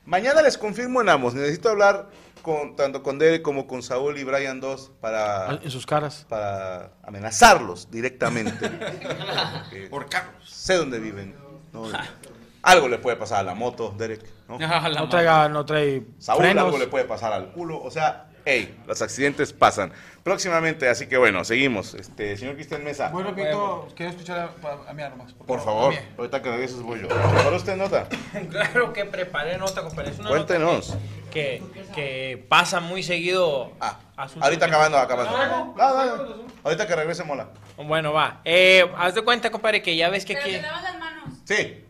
Mañana 0.05 0.41
les 0.41 0.57
confirmo 0.57 1.01
en 1.01 1.09
ambos. 1.09 1.33
Necesito 1.33 1.69
hablar 1.69 2.09
con, 2.41 2.75
tanto 2.75 3.01
con 3.01 3.17
Derek 3.17 3.41
como 3.41 3.65
con 3.67 3.81
Saúl 3.81 4.17
y 4.17 4.23
Brian 4.23 4.59
2 4.59 4.91
para, 4.99 5.59
En 5.63 5.71
sus 5.71 5.85
caras. 5.85 6.25
para 6.29 6.91
amenazarlos 7.03 7.89
directamente. 7.89 8.69
Porque 9.89 10.17
Sé 10.45 10.75
dónde 10.75 10.99
viven. 10.99 11.35
¿no? 11.73 11.85
Algo 12.63 12.87
le 12.87 12.99
puede 12.99 13.17
pasar 13.17 13.39
a 13.39 13.43
la 13.43 13.55
moto, 13.55 13.93
Derek. 13.97 14.23
¿No? 14.57 14.57
Ah, 14.67 14.81
la 14.81 14.89
No 14.89 14.95
madre. 14.95 15.07
traiga, 15.09 15.49
no 15.49 15.65
trae 15.65 16.03
Saúl 16.19 16.41
frenos. 16.43 16.65
algo 16.65 16.77
le 16.77 16.87
puede 16.87 17.05
pasar 17.05 17.33
al 17.33 17.51
culo. 17.51 17.81
O 17.81 17.89
sea, 17.91 18.27
hey, 18.45 18.77
los 18.87 19.01
accidentes 19.01 19.53
pasan. 19.53 19.91
Próximamente, 20.23 20.87
así 20.87 21.07
que 21.07 21.17
bueno, 21.17 21.43
seguimos. 21.43 21.95
Este, 21.95 22.37
señor 22.37 22.53
Cristian 22.55 22.83
Mesa, 22.83 23.09
Muy 23.09 23.23
repito, 23.23 23.87
quiero 23.95 24.11
escuchar 24.11 24.37
a, 24.63 24.89
a 24.89 24.93
mí 24.93 25.01
nomás. 25.01 25.33
por 25.33 25.59
favor, 25.63 25.95
ahorita 26.17 26.41
que 26.43 26.51
regreses 26.51 26.79
voy 26.83 27.01
yo. 27.01 27.07
¿Para 27.07 27.55
usted 27.55 27.75
nota? 27.75 28.07
Claro 28.51 28.93
que 28.93 29.05
preparé 29.05 29.57
nota, 29.57 29.81
compadre. 29.81 30.11
Es 30.11 30.19
una 30.19 30.29
nota 30.29 30.45
Cuéntenos. 30.45 30.95
que, 31.31 31.63
que 31.95 32.45
pasa 32.49 32.79
muy 32.81 33.01
seguido. 33.01 33.71
Ah, 33.79 33.97
a 34.15 34.27
sus 34.29 34.43
ahorita 34.43 34.67
acabando, 34.67 34.97
acabando. 34.99 35.31
No, 35.75 35.75
no, 35.75 36.15
no. 36.17 36.35
Ahorita 36.63 36.85
que 36.85 36.95
regrese 36.95 37.23
mola. 37.23 37.47
Bueno, 37.77 38.13
va. 38.13 38.41
Eh, 38.45 38.87
haz 38.97 39.15
de 39.15 39.23
cuenta, 39.23 39.49
compadre, 39.49 39.81
que 39.81 39.95
ya 39.95 40.09
ves 40.09 40.23
que 40.23 40.33
Pero 40.35 40.45
aquí. 40.45 40.55
te 40.57 40.61
lavas 40.61 40.83
las 40.83 40.99
manos. 40.99 41.23
Sí. 41.45 41.83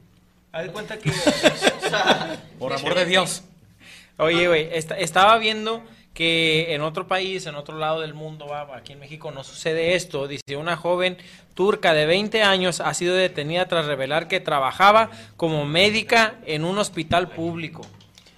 Haz 0.54 0.63
de 0.63 0.71
cuenta 0.71 0.97
que. 0.97 1.12
Por 2.60 2.74
amor 2.74 2.96
de 2.96 3.06
Dios. 3.06 3.44
Oye, 4.17 4.48
güey, 4.48 4.70
esta- 4.74 4.98
estaba 4.98 5.38
viendo 5.38 5.84
que 6.13 6.74
en 6.76 6.82
otro 6.82 7.08
país, 7.08 7.46
en 7.46 7.56
otro 7.56 7.78
lado 7.78 8.02
del 8.02 8.13
mundo, 8.13 8.46
va, 8.48 8.67
aquí 8.76 8.94
en 8.94 9.00
México 9.00 9.32
no 9.32 9.44
sucede 9.44 9.96
esto. 9.96 10.28
Dice, 10.28 10.58
una 10.58 10.76
joven 10.76 11.17
turca 11.56 11.94
de 11.94 12.06
20 12.06 12.44
años 12.44 12.82
ha 12.82 12.94
sido 12.94 13.15
detenida 13.15 13.67
tras 13.67 13.86
revelar 13.86 14.28
que 14.28 14.39
trabajaba 14.39 15.10
como 15.38 15.65
médica 15.65 16.36
en 16.46 16.65
un 16.65 16.78
hospital 16.78 17.30
público. 17.30 17.82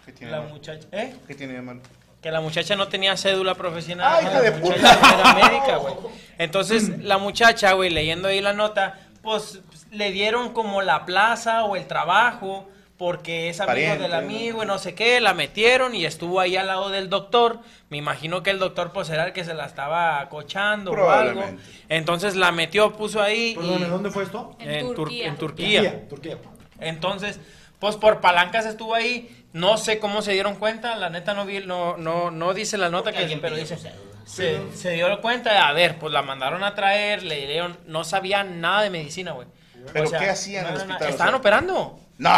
¿Qué 0.06 0.12
tiene 0.14 0.32
La 0.32 0.42
muchacha, 0.42 0.88
¿eh? 0.92 1.16
¿Qué 1.28 1.36
tiene 1.36 1.54
de 1.54 1.62
malo? 1.62 1.82
Que 2.22 2.32
la 2.32 2.40
muchacha 2.42 2.76
no 2.76 2.88
tenía 2.88 3.18
cédula 3.18 3.56
profesional. 3.56 4.08
¡Ah, 4.18 4.22
hija 4.22 4.42
de 4.42 4.52
la 4.52 4.58
muchacha 4.58 5.20
era 5.20 5.34
médica, 5.34 5.78
güey. 5.78 5.94
Entonces, 6.38 7.00
la 7.04 7.18
muchacha, 7.18 7.74
güey, 7.74 7.90
leyendo 7.90 8.28
ahí 8.30 8.40
la 8.40 8.54
nota, 8.54 9.00
pues 9.22 9.60
le 9.92 10.12
dieron 10.12 10.54
como 10.54 10.82
la 10.82 11.06
plaza 11.06 11.64
o 11.66 11.76
el 11.76 11.86
trabajo 11.88 12.70
porque 13.04 13.50
es 13.50 13.60
amigo 13.60 13.68
Pariente, 13.74 14.04
del 14.04 14.14
amigo 14.14 14.64
y 14.64 14.66
no 14.66 14.80
sé 14.80 14.96
qué, 14.96 15.20
la 15.20 15.34
metieron 15.34 15.94
y 15.94 16.06
estuvo 16.06 16.40
ahí 16.40 16.56
al 16.56 16.68
lado 16.68 16.90
del 16.90 17.10
doctor. 17.10 17.60
Me 17.90 17.98
imagino 17.98 18.44
que 18.44 18.50
el 18.50 18.60
doctor 18.60 18.94
pues 18.94 19.10
era 19.10 19.26
el 19.26 19.34
que 19.34 19.44
se 19.44 19.54
la 19.54 19.66
estaba 19.66 20.22
acochando 20.22 20.92
o 20.92 20.94
algo. 20.94 21.04
Probablemente. 21.34 21.62
Entonces 21.90 22.38
la 22.38 22.54
metió, 22.54 22.94
puso 22.94 23.22
ahí 23.22 23.56
Perdón, 23.56 23.82
y- 23.82 23.84
¿dónde 23.90 24.10
fue 24.10 24.24
esto? 24.24 24.56
En 24.60 24.72
en, 24.72 24.86
Tur- 24.88 24.96
Turquía. 24.96 25.28
en 25.28 25.36
Turquía. 25.38 26.08
Turquía. 26.08 26.38
Entonces, 26.80 27.42
pues 27.78 27.98
por 27.98 28.22
palancas 28.22 28.66
estuvo 28.66 28.96
ahí. 28.96 29.46
No 29.52 29.76
sé 29.76 30.00
cómo 30.00 30.22
se 30.22 30.32
dieron 30.32 30.56
cuenta. 30.56 30.96
La 30.96 31.10
neta 31.10 31.34
no 31.34 31.46
vi, 31.46 31.60
no, 31.60 31.98
no, 31.98 32.32
no 32.32 32.54
dice 32.54 32.78
la 32.78 32.88
nota 32.90 33.12
Porque 33.12 33.28
que 33.28 33.38
pero 33.38 33.58
dice. 33.58 33.78
Se, 34.26 34.62
se 34.74 34.92
dio 34.92 35.20
cuenta, 35.20 35.68
a 35.68 35.74
ver, 35.74 36.00
pues 36.00 36.14
la 36.14 36.22
mandaron 36.22 36.64
a 36.64 36.74
traer, 36.74 37.24
le 37.24 37.48
dieron, 37.48 37.78
no 37.86 38.06
sabía 38.06 38.46
nada 38.46 38.82
de 38.84 38.90
medicina, 38.90 39.34
güey. 39.34 39.50
¿Pero 39.92 40.10
qué 40.10 40.30
hacían 40.30 40.68
en 40.68 40.72
el 40.72 40.78
no, 40.78 40.80
no, 40.80 40.86
no, 40.86 40.94
hospital? 40.94 41.10
Estaban 41.10 41.34
O 41.34 41.38
sea- 41.38 41.40
operando. 41.42 42.00
¡No! 42.18 42.32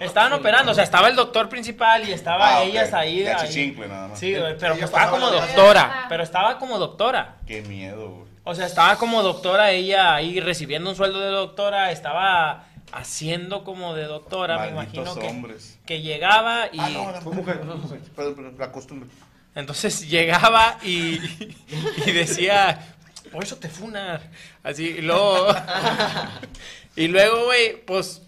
Estaban 0.00 0.32
operando, 0.32 0.72
o 0.72 0.74
sea, 0.74 0.84
estaba 0.84 1.08
el 1.08 1.16
doctor 1.16 1.48
principal 1.48 2.08
y 2.08 2.12
estaba 2.12 2.56
Ah, 2.56 2.60
ok. 2.62 2.66
ellas 2.68 2.92
ahí. 2.94 3.20
De 3.20 3.32
ahí. 3.32 3.76
nada 3.88 4.08
más. 4.08 4.18
Sí, 4.18 4.34
güey, 4.34 4.56
pero 4.58 4.74
Ella 4.74 4.80
pues 4.80 4.82
estaba 4.84 5.10
como 5.10 5.30
doctora. 5.30 6.06
Pero 6.08 6.22
estaba 6.22 6.58
como 6.58 6.78
doctora. 6.78 7.36
Qué 7.46 7.62
miedo, 7.62 8.08
güey. 8.10 8.26
O 8.44 8.54
sea, 8.54 8.66
estaba 8.66 8.96
como 8.96 9.22
doctora 9.22 9.70
ella 9.72 10.14
ahí 10.14 10.40
recibiendo 10.40 10.88
un 10.90 10.96
sueldo 10.96 11.20
de 11.20 11.30
doctora, 11.30 11.90
estaba 11.90 12.64
haciendo 12.92 13.64
como 13.64 13.94
de 13.94 14.04
doctora, 14.04 14.58
me 14.60 14.68
imagino 14.68 15.14
que, 15.16 15.26
hombres. 15.26 15.78
que 15.84 16.00
llegaba 16.00 16.66
y 16.72 16.78
Ah, 16.78 16.88
no, 16.90 17.10
la 17.10 17.20
mujer, 17.20 17.64
mujer. 17.64 18.00
Perdón, 18.14 18.34
perdón, 18.36 18.54
la 18.58 18.70
costumbre. 18.72 19.10
entonces 19.56 20.08
llegaba 20.08 20.78
y, 20.84 21.20
y 22.06 22.12
decía, 22.12 22.78
por 23.32 23.42
eso 23.42 23.56
te 23.56 23.68
funan. 23.68 24.20
Así, 24.62 24.84
y 24.98 25.02
luego, 25.02 25.48
y 26.96 27.08
luego, 27.08 27.46
güey, 27.46 27.84
pues 27.84 28.22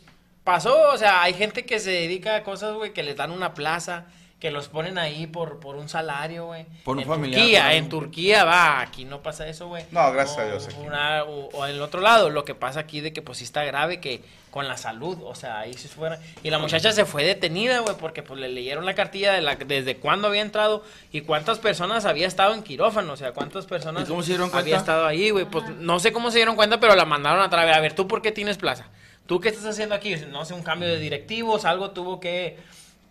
pasó, 0.52 0.92
o 0.92 0.96
sea, 0.96 1.22
hay 1.22 1.34
gente 1.34 1.66
que 1.66 1.78
se 1.78 1.90
dedica 1.90 2.36
a 2.36 2.42
cosas, 2.42 2.74
güey, 2.74 2.94
que 2.94 3.02
les 3.02 3.16
dan 3.16 3.30
una 3.32 3.52
plaza, 3.52 4.06
que 4.40 4.50
los 4.50 4.68
ponen 4.68 4.96
ahí 4.98 5.26
por, 5.26 5.60
por 5.60 5.76
un 5.76 5.88
salario, 5.90 6.46
güey. 6.46 6.64
Por 6.84 6.96
un 6.96 7.02
en 7.02 7.08
familiar, 7.08 7.40
Turquía, 7.40 7.74
en. 7.74 7.88
Turquía 7.90 8.44
va, 8.44 8.80
aquí 8.80 9.04
no 9.04 9.20
pasa 9.20 9.46
eso, 9.46 9.66
güey. 9.68 9.84
No, 9.90 10.10
gracias 10.12 10.38
a 10.38 10.44
Dios, 10.46 10.66
aquí. 10.68 10.76
una- 10.80 11.24
o, 11.24 11.48
o 11.52 11.66
en 11.66 11.72
el 11.74 11.82
otro 11.82 12.00
lado, 12.00 12.30
lo 12.30 12.44
que 12.46 12.54
pasa 12.54 12.80
aquí 12.80 13.00
de 13.02 13.12
que 13.12 13.20
pues 13.20 13.38
sí 13.38 13.44
está 13.44 13.64
grave 13.64 14.00
que 14.00 14.22
con 14.50 14.66
la 14.66 14.76
salud, 14.78 15.18
o 15.24 15.34
sea, 15.34 15.58
ahí 15.58 15.74
se 15.74 15.88
fuera. 15.88 16.18
Y 16.42 16.48
la 16.50 16.58
muchacha 16.58 16.92
se 16.92 17.04
fue 17.04 17.24
detenida, 17.24 17.80
güey, 17.80 17.96
porque 17.98 18.22
pues 18.22 18.40
le 18.40 18.48
leyeron 18.48 18.86
la 18.86 18.94
cartilla 18.94 19.32
de 19.34 19.42
la, 19.42 19.56
desde 19.56 19.96
cuándo 19.98 20.28
había 20.28 20.40
entrado 20.40 20.82
y 21.12 21.20
cuántas 21.20 21.58
personas 21.58 22.06
había 22.06 22.26
estado 22.26 22.54
en 22.54 22.62
quirófano, 22.62 23.12
o 23.12 23.16
sea, 23.16 23.32
cuántas 23.32 23.66
personas 23.66 24.04
¿Y 24.04 24.06
cómo 24.08 24.22
se 24.22 24.28
dieron 24.30 24.50
había 24.54 24.76
estado 24.78 25.04
ahí, 25.04 25.28
güey. 25.30 25.44
Pues 25.44 25.68
no 25.80 25.98
sé 26.00 26.12
cómo 26.12 26.30
se 26.30 26.38
dieron 26.38 26.56
cuenta, 26.56 26.80
pero 26.80 26.94
la 26.94 27.04
mandaron 27.04 27.42
a 27.42 27.50
través. 27.50 27.76
A 27.76 27.80
ver, 27.80 27.92
¿tú 27.92 28.08
por 28.08 28.22
qué 28.22 28.32
tienes 28.32 28.56
plaza? 28.56 28.86
¿Tú 29.28 29.40
qué 29.40 29.50
estás 29.50 29.66
haciendo 29.66 29.94
aquí? 29.94 30.16
No 30.30 30.46
sé, 30.46 30.54
un 30.54 30.62
cambio 30.62 30.88
de 30.88 30.98
directivos, 30.98 31.66
algo 31.66 31.90
tuvo 31.90 32.18
que, 32.18 32.56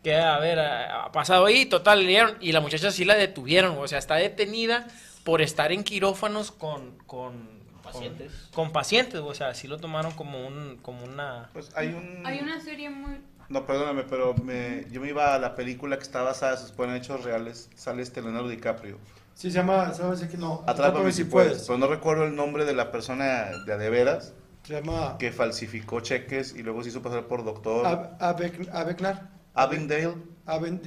que 0.02 0.16
haber 0.16 0.58
eh, 0.58 0.88
pasado 1.14 1.46
ahí. 1.46 1.68
Total, 1.68 2.00
le 2.00 2.08
dieron. 2.08 2.38
Y 2.42 2.54
la 2.54 2.60
muchacha 2.60 2.90
sí 2.90 3.06
la 3.06 3.14
detuvieron, 3.14 3.78
o 3.78 3.88
sea, 3.88 4.00
está 4.00 4.16
detenida 4.16 4.88
por 5.24 5.44
estar 5.44 5.72
en 5.72 5.84
quirófanos 5.84 6.52
con, 6.52 6.98
con, 7.06 7.48
pacientes. 7.84 8.32
Con 8.52 8.72
pacientes, 8.72 9.22
o 9.22 9.36
sea, 9.36 9.54
sí 9.54 9.68
lo 9.68 9.78
tomaron 9.78 10.12
como 10.14 10.48
un 10.48 10.80
como 10.82 11.04
una 11.04 11.52
Pues 11.54 11.70
hay 11.76 11.90
un... 11.90 12.26
Hay 12.26 12.40
una 12.40 12.60
serie 12.62 12.90
muy... 12.90 13.22
No, 13.50 13.68
perdóname, 13.68 14.04
pero 14.04 14.34
me, 14.34 14.88
yo 14.90 15.00
me 15.02 15.10
iba 15.10 15.36
a 15.36 15.38
la 15.38 15.54
película 15.54 15.98
que 15.98 16.04
está 16.04 16.24
basada, 16.24 16.58
se 16.58 16.66
supone, 16.66 16.94
en 16.94 16.98
hechos 16.98 17.24
reales. 17.24 17.70
Sale 17.76 18.02
este 18.02 18.24
Leonardo 18.24 18.50
DiCaprio. 18.50 18.98
Sí, 19.36 19.52
se 19.52 19.58
llama, 19.58 19.94
¿sabes 19.94 20.24
qué? 20.24 20.36
No, 20.36 20.64
Atrápame 20.66 21.12
si 21.12 21.26
puedes. 21.26 21.62
Pero 21.68 21.78
no 21.78 21.86
recuerdo 21.86 22.24
el 22.24 22.36
nombre 22.36 22.66
de 22.66 22.74
la 22.74 22.92
persona 22.92 23.52
de 23.68 23.78
de 23.78 23.90
veras 23.92 24.34
Se 24.68 24.74
llama 24.74 25.16
que 25.18 25.32
falsificó 25.32 26.02
cheques 26.02 26.54
y 26.54 26.62
luego 26.62 26.84
se 26.84 26.90
hizo 26.90 27.02
pasar 27.02 27.24
por 27.28 27.46
doctor. 27.46 27.86
Abeknar. 28.20 29.30
Avendale, 29.54 30.14
Aben- 30.46 30.82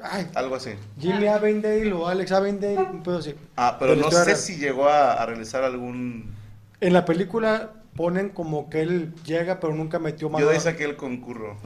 Ay, 0.00 0.28
algo 0.34 0.54
así. 0.54 0.70
Jimmy 0.98 1.26
Avendale 1.26 1.92
o 1.92 2.06
Alex 2.06 2.30
Avendale, 2.30 2.78
un 2.78 3.02
pedo 3.02 3.18
así. 3.18 3.34
Ah, 3.56 3.76
pero 3.78 3.94
Pero 3.94 4.04
no 4.08 4.10
sé 4.12 4.36
si 4.36 4.56
llegó 4.56 4.88
a, 4.88 5.14
a 5.14 5.26
realizar 5.26 5.64
algún... 5.64 6.32
En 6.80 6.92
la 6.92 7.04
película 7.04 7.70
ponen 7.96 8.28
como 8.28 8.70
que 8.70 8.82
él 8.82 9.14
llega, 9.26 9.58
pero 9.58 9.74
nunca 9.74 9.98
metió 9.98 10.30
mano. 10.30 10.44
Yo 10.46 10.50
de 10.52 10.56
ese 10.58 10.68
aquel 10.68 10.96
concurro. 10.96 11.56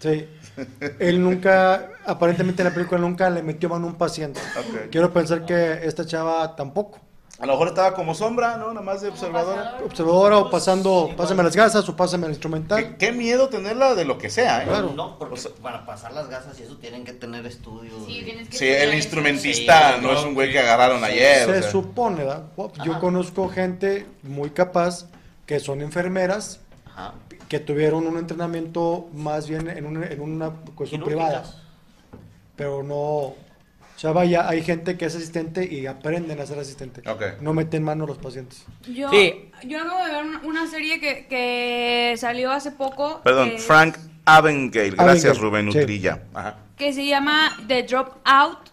Sí. 0.00 0.28
Él 0.98 1.22
nunca, 1.22 1.88
aparentemente 2.04 2.62
en 2.62 2.68
la 2.68 2.74
película 2.74 3.00
nunca 3.00 3.30
le 3.30 3.44
metió 3.44 3.68
mano 3.68 3.86
a 3.86 3.90
un 3.90 3.96
paciente. 3.96 4.40
Quiero 4.90 5.12
pensar 5.12 5.46
que 5.46 5.86
esta 5.86 6.04
chava 6.04 6.56
tampoco. 6.56 7.00
A 7.40 7.46
lo 7.46 7.52
mejor 7.52 7.68
estaba 7.68 7.94
como 7.94 8.14
sombra, 8.16 8.56
¿no? 8.56 8.68
Nada 8.70 8.80
más 8.84 9.00
de 9.00 9.10
observadora. 9.10 9.78
Observadora 9.84 10.38
o 10.38 10.50
pasando, 10.50 11.10
pásame 11.16 11.44
las 11.44 11.54
gasas 11.54 11.88
o 11.88 11.94
pásame 11.94 12.24
el 12.26 12.32
instrumental. 12.32 12.82
¿Qué, 12.82 12.96
qué 12.96 13.12
miedo 13.12 13.48
tenerla 13.48 13.94
de 13.94 14.04
lo 14.04 14.18
que 14.18 14.28
sea, 14.28 14.64
¿eh? 14.64 14.66
Claro. 14.66 14.92
No, 14.96 15.16
porque 15.20 15.34
O 15.34 15.36
sea- 15.36 15.52
para 15.62 15.86
pasar 15.86 16.12
las 16.12 16.28
gasas 16.28 16.58
y 16.58 16.64
eso 16.64 16.76
tienen 16.78 17.04
que 17.04 17.12
tener 17.12 17.46
estudios. 17.46 17.94
Sí, 18.06 18.22
tienes 18.24 18.48
que 18.48 18.56
Sí, 18.58 18.66
el 18.66 18.92
instrumentista 18.92 19.94
Sí, 19.94 20.00
no 20.02 20.12
es 20.12 20.24
un 20.24 20.34
güey 20.34 20.50
que 20.50 20.58
agarraron 20.58 21.04
ayer. 21.04 21.48
o 21.48 21.54
Se 21.54 21.62
sea. 21.62 21.70
supone, 21.70 22.24
¿verdad? 22.24 22.42
Yo 22.84 22.92
Ajá. 22.92 23.00
conozco 23.00 23.48
gente 23.48 24.04
muy 24.24 24.50
capaz 24.50 25.06
que 25.46 25.60
son 25.60 25.80
enfermeras 25.80 26.58
Ajá. 26.86 27.14
que 27.48 27.60
tuvieron 27.60 28.04
un 28.08 28.18
entrenamiento 28.18 29.06
más 29.14 29.48
bien 29.48 29.68
en 29.70 29.86
una, 29.86 30.06
en 30.08 30.20
una 30.20 30.50
cuestión 30.74 31.04
privada. 31.04 31.44
Pero 32.56 32.82
no. 32.82 33.34
O 33.98 34.00
sea, 34.00 34.12
vaya, 34.12 34.48
hay 34.48 34.62
gente 34.62 34.96
que 34.96 35.06
es 35.06 35.16
asistente 35.16 35.66
y 35.68 35.86
aprenden 35.88 36.40
a 36.40 36.46
ser 36.46 36.56
asistente. 36.60 37.02
No 37.40 37.52
meten 37.52 37.82
mano 37.82 38.04
a 38.04 38.06
los 38.06 38.18
pacientes. 38.18 38.64
Yo, 38.86 39.10
Sí. 39.10 39.50
yo 39.64 39.80
acabo 39.80 40.04
de 40.04 40.12
ver 40.12 40.24
una, 40.44 40.68
serie 40.68 41.00
que, 41.00 41.26
que 41.26 42.14
salió 42.16 42.52
hace 42.52 42.70
poco. 42.70 43.20
Perdón, 43.24 43.58
Frank 43.58 43.96
Avengale. 44.24 44.90
Gracias, 44.90 45.38
Rubén 45.40 45.72
sí. 45.72 45.80
Utrilla. 45.80 46.22
Ajá. 46.32 46.58
que 46.76 46.92
se 46.92 47.06
llama 47.06 47.56
The 47.66 47.82
Dropout, 47.82 48.70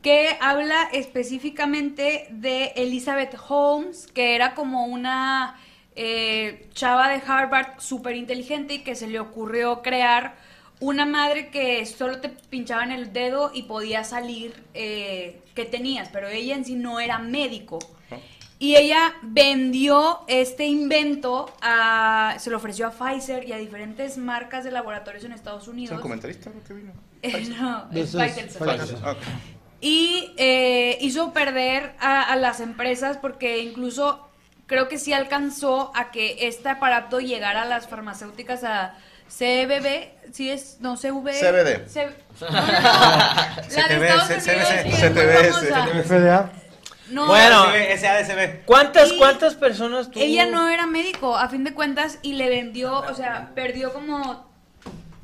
que 0.00 0.30
habla 0.40 0.88
específicamente 0.90 2.28
de 2.30 2.72
Elizabeth 2.76 3.36
Holmes, 3.46 4.06
que 4.06 4.34
era 4.34 4.54
como 4.54 4.86
una 4.86 5.60
eh, 5.96 6.66
chava 6.72 7.10
de 7.10 7.20
Harvard 7.26 7.78
súper 7.78 8.16
inteligente 8.16 8.72
y 8.72 8.78
que 8.78 8.94
se 8.94 9.06
le 9.06 9.20
ocurrió 9.20 9.82
crear 9.82 10.34
una 10.80 11.04
madre 11.04 11.48
que 11.50 11.84
solo 11.86 12.20
te 12.20 12.30
pinchaba 12.30 12.82
en 12.84 12.90
el 12.92 13.12
dedo 13.12 13.50
y 13.54 13.64
podía 13.64 14.02
salir 14.02 14.64
eh, 14.74 15.40
que 15.54 15.66
tenías, 15.66 16.08
pero 16.08 16.28
ella 16.28 16.56
en 16.56 16.64
sí 16.64 16.74
no 16.74 17.00
era 17.00 17.18
médico. 17.18 17.78
Y 18.58 18.76
ella 18.76 19.14
vendió 19.22 20.20
este 20.26 20.66
invento, 20.66 21.50
a, 21.62 22.36
se 22.38 22.50
lo 22.50 22.58
ofreció 22.58 22.88
a 22.88 22.90
Pfizer 22.90 23.48
y 23.48 23.52
a 23.52 23.56
diferentes 23.56 24.18
marcas 24.18 24.64
de 24.64 24.70
laboratorios 24.70 25.24
en 25.24 25.32
Estados 25.32 25.62
¿Es 25.62 25.68
Unidos. 25.68 25.96
el 25.96 26.02
comentarista 26.02 26.50
lo 26.54 26.62
que 26.62 26.74
vino? 26.74 26.92
no, 27.22 27.88
es 27.90 28.14
Ese 28.14 28.22
es 28.26 28.34
Faitelson. 28.34 28.66
Faitelson. 28.66 29.08
Ok. 29.08 29.16
Y 29.80 30.34
eh, 30.36 30.98
hizo 31.00 31.32
perder 31.32 31.94
a, 32.00 32.22
a 32.22 32.36
las 32.36 32.60
empresas 32.60 33.16
porque 33.16 33.60
incluso 33.60 34.28
creo 34.66 34.88
que 34.88 34.98
sí 34.98 35.14
alcanzó 35.14 35.90
a 35.94 36.10
que 36.10 36.46
este 36.46 36.68
aparato 36.68 37.18
llegara 37.20 37.62
a 37.62 37.64
las 37.64 37.88
farmacéuticas 37.88 38.62
a 38.62 38.94
CBB, 39.30 40.32
sí 40.32 40.50
es, 40.50 40.78
no, 40.80 40.96
CV. 40.96 41.32
CBD. 41.32 41.88
C- 41.88 42.08
no, 42.40 42.50
no, 42.50 42.56
no. 42.56 42.62
La 42.62 43.88
de 43.88 44.08
Estados 44.08 44.42
C- 44.42 44.50
Unidos, 44.90 45.60
famosa. 45.60 45.86
FDA. 46.04 46.50
No, 47.10 47.26
Bueno. 47.26 47.64
SADCB. 47.98 48.64
¿Cuántas 48.66 49.12
Y 49.12 49.18
cuántas 49.18 49.54
personas 49.56 50.10
tú 50.10 50.20
Ella 50.20 50.46
no 50.46 50.68
era 50.68 50.86
médico, 50.86 51.36
a 51.36 51.48
fin 51.48 51.64
de 51.64 51.74
cuentas, 51.74 52.18
y 52.22 52.34
le 52.34 52.48
vendió, 52.48 53.00
o 53.00 53.14
sea, 53.14 53.50
perdió 53.54 53.92
como 53.92 54.48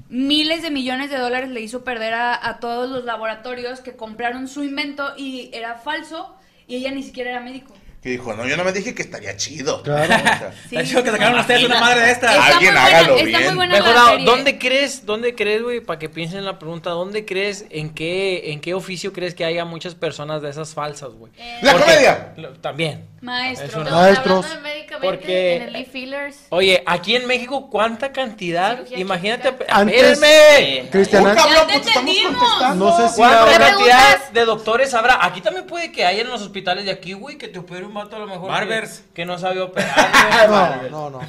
miles 0.08 0.62
de 0.62 0.70
millones 0.70 1.10
de 1.10 1.18
dólares, 1.18 1.50
le 1.50 1.60
hizo 1.60 1.84
perder 1.84 2.14
a, 2.14 2.48
a 2.48 2.58
todos 2.58 2.88
los 2.90 3.04
laboratorios 3.04 3.80
que 3.80 3.96
compraron 3.96 4.48
su 4.48 4.62
invento 4.64 5.14
y 5.16 5.50
era 5.52 5.76
falso, 5.76 6.34
y 6.66 6.76
ella 6.76 6.90
ni 6.90 7.02
siquiera 7.02 7.30
era 7.30 7.40
médico. 7.40 7.72
Que 8.06 8.12
dijo, 8.12 8.32
no, 8.34 8.46
yo 8.46 8.56
no 8.56 8.62
me 8.62 8.70
dije 8.70 8.94
que 8.94 9.02
estaría 9.02 9.36
chido. 9.36 9.82
Claro. 9.82 10.04
O 10.14 10.16
sea, 10.16 10.52
Sí. 10.70 10.76
Está 10.76 10.84
chido 10.88 11.02
que 11.02 11.10
sacaron 11.10 11.40
ustedes 11.40 11.64
una 11.64 11.80
madre 11.80 12.02
de 12.02 12.10
esta. 12.12 12.30
Está 12.30 12.46
Alguien 12.46 12.72
muy 12.72 12.80
buena, 12.82 12.86
hágalo 12.86 13.16
está 13.16 13.26
bien. 13.26 13.44
muy 13.48 13.54
buena 13.56 13.72
la 13.74 13.80
Mejorado, 13.80 14.08
serie. 14.10 14.24
¿dónde 14.26 14.58
crees, 14.58 15.06
dónde 15.06 15.34
crees, 15.34 15.62
güey, 15.64 15.80
para 15.80 15.98
que 15.98 16.08
piensen 16.08 16.38
en 16.38 16.44
la 16.44 16.56
pregunta, 16.60 16.90
¿dónde 16.90 17.24
crees, 17.24 17.64
en 17.70 17.90
qué, 17.90 18.52
en 18.52 18.60
qué 18.60 18.74
oficio 18.74 19.12
crees 19.12 19.34
que 19.34 19.44
haya 19.44 19.64
muchas 19.64 19.96
personas 19.96 20.40
de 20.40 20.50
esas 20.50 20.72
falsas, 20.72 21.10
güey? 21.14 21.32
¡La 21.62 21.72
Porque- 21.72 21.84
comedia! 21.86 22.32
Lo- 22.36 22.52
También. 22.60 23.06
Maestro. 23.22 23.82
No. 23.82 23.90
Maestros. 23.90 24.44
hablando 24.46 24.68
de 24.68 24.74
médicamente, 24.74 25.06
Porque- 25.08 25.56
en 25.56 25.74
el 25.74 25.86
Fillers. 25.86 26.36
Oye, 26.50 26.82
aquí 26.86 27.16
en 27.16 27.26
México, 27.26 27.68
¿cuánta 27.70 28.12
cantidad? 28.12 28.76
Cirugía 28.76 28.98
Imagínate, 29.00 29.48
espérenme. 29.48 30.88
Cristiana, 30.90 31.32
¡Uh, 31.32 31.36
cabrón, 31.36 31.54
Ya 31.54 31.66
te 31.66 31.72
pues 31.72 31.86
estamos 31.88 32.08
entendimos. 32.10 32.42
contestando! 32.42 32.84
no 32.90 32.96
sé 32.96 33.08
si 33.08 33.16
¿Cuánta 33.16 33.58
cantidad 33.58 34.28
de 34.30 34.44
doctores 34.44 34.94
habrá? 34.94 35.24
Aquí 35.24 35.40
también 35.40 35.66
puede 35.66 35.90
que 35.90 36.04
haya 36.04 36.22
en 36.22 36.28
los 36.28 36.42
hospitales 36.42 36.84
de 36.84 36.90
aquí, 36.92 37.14
güey, 37.14 37.36
que 37.36 37.48
te 37.48 37.58
opere 37.58 37.84
un 37.84 37.92
vato 37.96 38.16
a 38.16 38.18
lo 38.20 38.26
mejor. 38.26 38.48
Barbers. 38.48 39.00
Que, 39.08 39.12
que 39.14 39.24
no 39.26 39.38
sabe 39.38 39.60
operar. 39.60 40.10
No, 40.90 41.10
no, 41.10 41.10
no. 41.10 41.20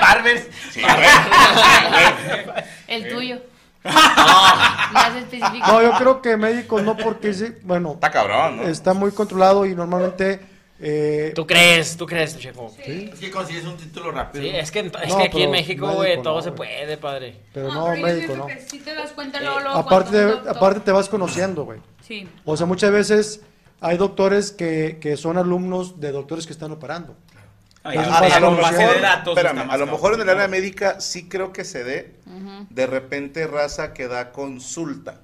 Barbers. 0.00 0.46
Sí, 0.72 0.80
güey. 0.82 2.64
El 2.88 3.08
tuyo. 3.08 3.38
Más 3.84 5.16
específico. 5.16 5.66
No, 5.66 5.82
yo 5.82 5.92
creo 5.92 6.20
que 6.22 6.36
médicos 6.36 6.82
no 6.82 6.96
porque 6.96 7.32
sí, 7.32 7.46
bueno, 7.62 7.92
Está 7.92 8.10
cabrón, 8.10 8.58
¿no? 8.58 8.62
está 8.64 8.92
muy 8.92 9.10
controlado 9.10 9.64
y 9.64 9.74
normalmente 9.74 10.40
eh, 10.82 11.32
¿Tú 11.34 11.46
crees? 11.46 11.96
¿Tú 11.96 12.06
crees, 12.06 12.38
Checo? 12.38 12.72
Es 12.78 13.18
que 13.18 13.30
consigues 13.30 13.64
un 13.64 13.76
título 13.76 14.10
rápido. 14.12 14.44
Sí, 14.44 14.50
es 14.50 14.70
que, 14.70 14.80
es 14.80 15.08
No, 15.08 15.18
que 15.18 15.24
aquí 15.24 15.42
en 15.42 15.50
México, 15.50 15.90
güey, 15.92 16.16
no, 16.16 16.22
todo 16.22 16.40
se 16.42 16.50
güey. 16.50 16.56
puede, 16.70 16.96
padre. 16.96 17.36
pero 17.52 17.72
no, 17.72 17.86
pero 17.92 18.02
médico 18.06 18.36
no. 18.36 18.46
que 18.46 18.60
sí 18.60 18.78
te 18.78 18.94
das 18.94 19.10
cuenta 19.12 19.40
luego, 19.40 19.60
luego 19.60 19.78
Aparte, 19.78 20.16
de- 20.26 20.50
aparte 20.50 20.80
te 20.80 20.92
vas 20.92 21.08
conociendo, 21.08 21.64
güey. 21.64 21.80
Sí. 22.06 22.26
O 22.46 22.56
sea, 22.56 22.66
muchas 22.66 22.90
veces 22.92 23.40
hay 23.80 23.96
doctores 23.96 24.52
que, 24.52 24.98
que 25.00 25.16
son 25.16 25.38
alumnos 25.38 26.00
de 26.00 26.12
doctores 26.12 26.46
que 26.46 26.52
están 26.52 26.70
operando. 26.72 27.16
Ay, 27.82 27.96
Eso 27.98 28.12
A, 28.12 28.40
lo 28.40 28.50
mejor, 28.50 28.62
base 28.72 28.86
de 28.86 29.00
datos 29.00 29.36
espérame, 29.36 29.56
está 29.56 29.64
más 29.66 29.74
a 29.74 29.78
lo 29.78 29.86
cabrón. 29.86 29.90
mejor 29.90 30.14
en 30.14 30.20
el 30.20 30.28
área 30.28 30.48
médica 30.48 31.00
sí 31.00 31.28
creo 31.28 31.52
que 31.52 31.64
se 31.64 31.82
dé 31.82 32.14
de 32.68 32.86
repente 32.86 33.46
raza 33.46 33.94
que 33.94 34.06
da 34.06 34.32
consulta. 34.32 35.20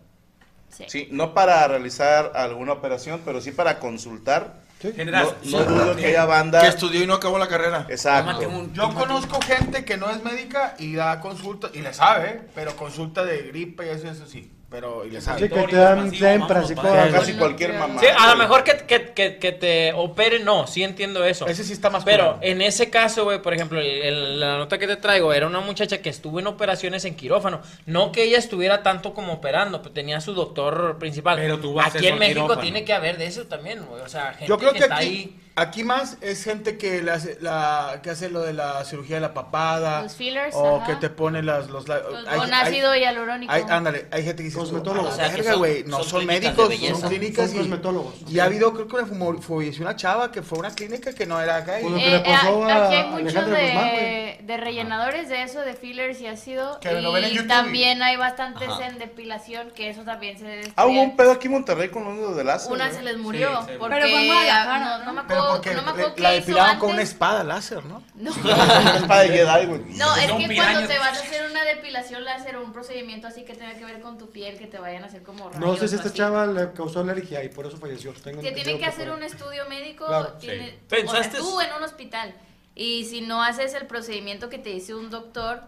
Sí. 0.70 0.84
Sí, 0.88 1.08
no 1.10 1.34
para 1.34 1.66
realizar 1.68 2.32
alguna 2.34 2.72
operación, 2.72 3.20
pero 3.24 3.40
sí 3.40 3.50
para 3.50 3.78
consultar. 3.78 4.60
¿sí? 4.80 4.92
General. 4.94 5.36
No, 5.44 5.60
no 5.60 5.64
dudo 5.64 5.96
que 5.96 6.06
haya 6.06 6.24
banda. 6.24 6.60
Que 6.60 6.68
estudió 6.68 7.02
y 7.02 7.06
no 7.06 7.14
acabó 7.14 7.38
la 7.38 7.48
carrera. 7.48 7.86
Exacto. 7.88 8.40
Yo 8.72 8.94
conozco 8.94 9.38
gente 9.40 9.84
que 9.84 9.96
no 9.98 10.10
es 10.10 10.22
médica 10.22 10.74
y 10.78 10.94
da 10.94 11.20
consulta, 11.20 11.68
y 11.74 11.80
le 11.80 11.92
sabe, 11.94 12.42
pero 12.54 12.74
consulta 12.76 13.24
de 13.24 13.42
gripe 13.42 13.86
y 13.86 13.90
eso, 13.90 14.08
eso 14.08 14.26
sí, 14.26 14.52
pero 14.68 15.04
y 15.04 15.10
le 15.10 15.20
sabe. 15.20 15.42
Sí, 15.42 15.48
que 15.48 15.62
te 15.62 15.76
dan 15.76 16.12
y 16.12 16.20
vamos. 16.20 16.48
cosas. 16.72 17.12
Casi 17.12 17.34
cualquier 17.34 17.72
mamá. 17.74 18.00
Sí, 18.00 18.06
a 18.16 18.26
lo 18.30 18.36
mejor 18.36 18.64
que, 18.64 18.76
que, 18.78 19.12
que, 19.12 19.36
que 19.38 19.52
te 19.52 19.92
operen, 19.92 20.44
no, 20.44 20.66
sí 20.66 20.82
entiendo 20.82 21.24
eso. 21.24 21.46
Ese 21.46 21.62
sí 21.64 21.72
está 21.72 21.88
más 21.88 22.04
Pero 22.04 22.38
en 22.42 22.60
ese 22.60 22.90
caso, 22.90 23.24
güey, 23.24 23.40
por 23.40 23.54
ejemplo, 23.54 23.80
el- 23.80 23.86
el- 24.02 24.40
la 24.40 24.58
nota 24.58 24.78
que 24.78 24.86
te 24.86 24.96
traigo 24.96 25.32
era 25.32 25.46
una 25.46 25.60
muchacha 25.60 25.98
que 25.98 26.08
estuvo 26.10 26.40
en 26.40 26.46
operaciones 26.48 27.04
en 27.04 27.14
quirófano. 27.14 27.60
No 27.86 28.10
que 28.12 28.24
ella 28.24 28.38
estuviera 28.38 28.82
tanto 28.82 29.14
como 29.14 29.34
operando, 29.34 29.82
pero 29.82 29.92
tenía 29.94 30.20
su 30.20 30.34
doctor 30.34 30.98
principal. 30.98 31.36
Pero 31.38 31.58
tuvo 31.60 31.80
acceso 31.80 31.98
Aquí 31.98 32.08
en 32.08 32.18
México 32.18 32.40
quirófano. 32.42 32.60
tiene 32.62 32.84
que 32.84 32.92
haber 32.92 33.18
de 33.18 33.26
eso 33.26 33.44
también, 33.46 33.84
güey. 33.86 34.02
O 34.02 34.08
sea, 34.08 34.32
gente 34.32 34.46
Yo 34.46 34.58
creo 34.58 34.72
que, 34.72 34.78
está 34.80 34.96
aquí, 34.96 35.06
ahí. 35.06 35.40
Aquí 35.56 35.84
más 35.84 36.18
es 36.20 36.44
gente 36.44 36.76
que, 36.78 37.02
le 37.02 37.10
hace, 37.10 37.38
la, 37.40 38.00
que 38.02 38.10
hace 38.10 38.28
lo 38.28 38.40
de 38.42 38.52
la 38.52 38.84
cirugía 38.84 39.16
de 39.16 39.22
la 39.22 39.34
papada. 39.34 40.02
Los 40.02 40.14
fillers, 40.14 40.54
O 40.54 40.76
ajá. 40.76 40.86
que 40.86 40.94
te 40.96 41.10
pone 41.10 41.42
las, 41.42 41.68
los... 41.68 41.88
la- 41.88 42.02
Con 42.02 42.52
hay- 42.54 42.66
ácido 42.68 42.94
hialurónico. 42.94 43.52
hay- 43.52 43.64
ándale, 43.68 44.06
hay 44.10 44.22
gente 44.22 44.38
que 44.42 44.48
dice... 44.50 44.58
Cosmetólogos. 44.58 45.10
"Ah, 45.10 45.12
O 45.14 45.16
sea, 45.16 45.28
que 45.30 45.36
verga, 45.36 45.50
son- 45.52 45.58
güey, 45.60 45.84
no 45.84 46.02
son 46.04 46.26
médicos, 46.26 46.74
son 46.74 47.08
clínicas. 47.08 47.46
Son 47.48 47.56
y- 47.56 47.58
cosmetólogos. 47.60 48.14
Y 48.28 48.38
ha 48.38 48.44
habido, 48.44 48.72
creo 48.74 48.86
que 48.86 48.96
una 48.96 49.06
falleció 49.40 49.82
una 49.84 49.96
chava 49.96 50.30
que 50.30 50.42
fue 50.42 50.58
a 50.58 50.60
una 50.60 50.70
clínica 50.74 51.12
que 51.14 51.26
no 51.26 51.40
era 51.40 51.56
acá. 51.56 51.80
y- 51.80 51.82
Pues 51.84 51.92
lo 51.92 51.98
que 51.98 52.06
Eh, 52.06 52.10
le 52.10 52.20
pasó 52.20 52.68
eh, 52.68 52.72
a 52.72 52.84
aquí 52.86 52.94
hay 52.94 53.08
muchos 53.24 53.46
de, 53.46 54.38
de 54.42 54.56
rellenadores 54.58 55.28
de 55.28 55.42
eso, 55.42 55.60
de 55.60 55.74
fillers 55.74 56.20
y 56.20 56.26
ácido. 56.26 56.78
Que 56.80 56.92
lo 57.00 57.12
ven 57.12 57.24
en 57.24 57.30
y 57.30 57.34
YouTube. 57.34 57.48
también 57.48 58.02
hay 58.02 58.16
bastantes 58.16 58.68
Ajá. 58.68 58.86
en 58.88 58.98
depilación, 58.98 59.70
que 59.70 59.88
eso 59.90 60.02
también 60.02 60.38
se 60.38 60.72
Ah, 60.76 60.86
hubo 60.86 61.00
un 61.02 61.16
pedo 61.16 61.32
aquí 61.32 61.46
en 61.46 61.52
Monterrey 61.54 61.88
con 61.88 62.06
uno 62.06 62.34
de 62.34 62.44
láser. 62.44 62.70
Una 62.72 62.90
se 62.92 63.02
les 63.02 63.16
murió 63.16 63.50
porque 63.78 63.94
Pero 63.96 64.08
fue 64.08 64.20
en 64.20 64.26
Guadalajara, 64.26 64.98
no, 65.04 65.12
me 65.12 65.20
acuerdo 65.22 65.45
No, 65.46 65.52
porque 65.54 65.74
no 65.74 65.82
me 65.82 65.90
acuerdo 65.90 66.14
qué 66.14 66.22
la 66.22 66.30
depilaban 66.32 66.78
con 66.78 66.90
una 66.90 67.02
espada 67.02 67.44
láser, 67.44 67.84
¿no? 67.84 68.02
No. 68.14 68.32
Una 68.32 68.96
espada 68.96 69.20
de 69.22 69.28
Jedi, 69.28 69.66
güey. 69.66 69.80
No, 69.96 70.16
es 70.16 70.32
que 70.32 70.54
cuando 70.56 70.86
te 70.88 70.98
vas 70.98 71.18
a 71.18 71.22
hacer 71.22 71.50
una 71.50 71.64
depilación 71.64 72.24
láser 72.24 72.56
o 72.56 72.62
un 72.64 72.72
procedimiento 72.72 73.26
así 73.26 73.44
que 73.44 73.54
tenga 73.54 73.74
que 73.74 73.84
ver 73.84 74.00
con 74.00 74.18
tu 74.18 74.30
piel, 74.30 74.58
que 74.58 74.66
te 74.66 74.78
vayan 74.78 75.02
a 75.04 75.06
hacer 75.06 75.22
como 75.22 75.48
rayos 75.48 75.60
No 75.64 75.76
sé 75.76 75.88
si 75.88 75.94
esta 75.96 76.08
así. 76.08 76.16
chava 76.18 76.46
le 76.46 76.72
causó 76.72 77.00
alergia 77.00 77.42
y 77.44 77.48
por 77.48 77.66
eso 77.66 77.76
falleció. 77.76 78.12
Tengo 78.12 78.40
Que 78.42 78.48
entendido 78.48 78.64
tienen 78.64 78.78
que 78.80 78.86
hacer 78.86 79.10
un 79.10 79.22
estudio 79.22 79.66
médico, 79.68 80.06
Claro. 80.06 80.32
tiene, 80.34 80.70
Sí. 80.70 80.74
o 80.74 80.88
sea, 80.88 80.98
¿Pensaste- 81.22 81.38
tú 81.38 81.60
en 81.60 81.72
un 81.72 81.82
hospital. 81.82 82.34
Y 82.74 83.04
si 83.06 83.22
no 83.22 83.42
haces 83.42 83.72
el 83.74 83.86
procedimiento 83.86 84.48
que 84.50 84.58
te 84.58 84.68
dice 84.70 84.94
un 84.94 85.08
doctor 85.10 85.62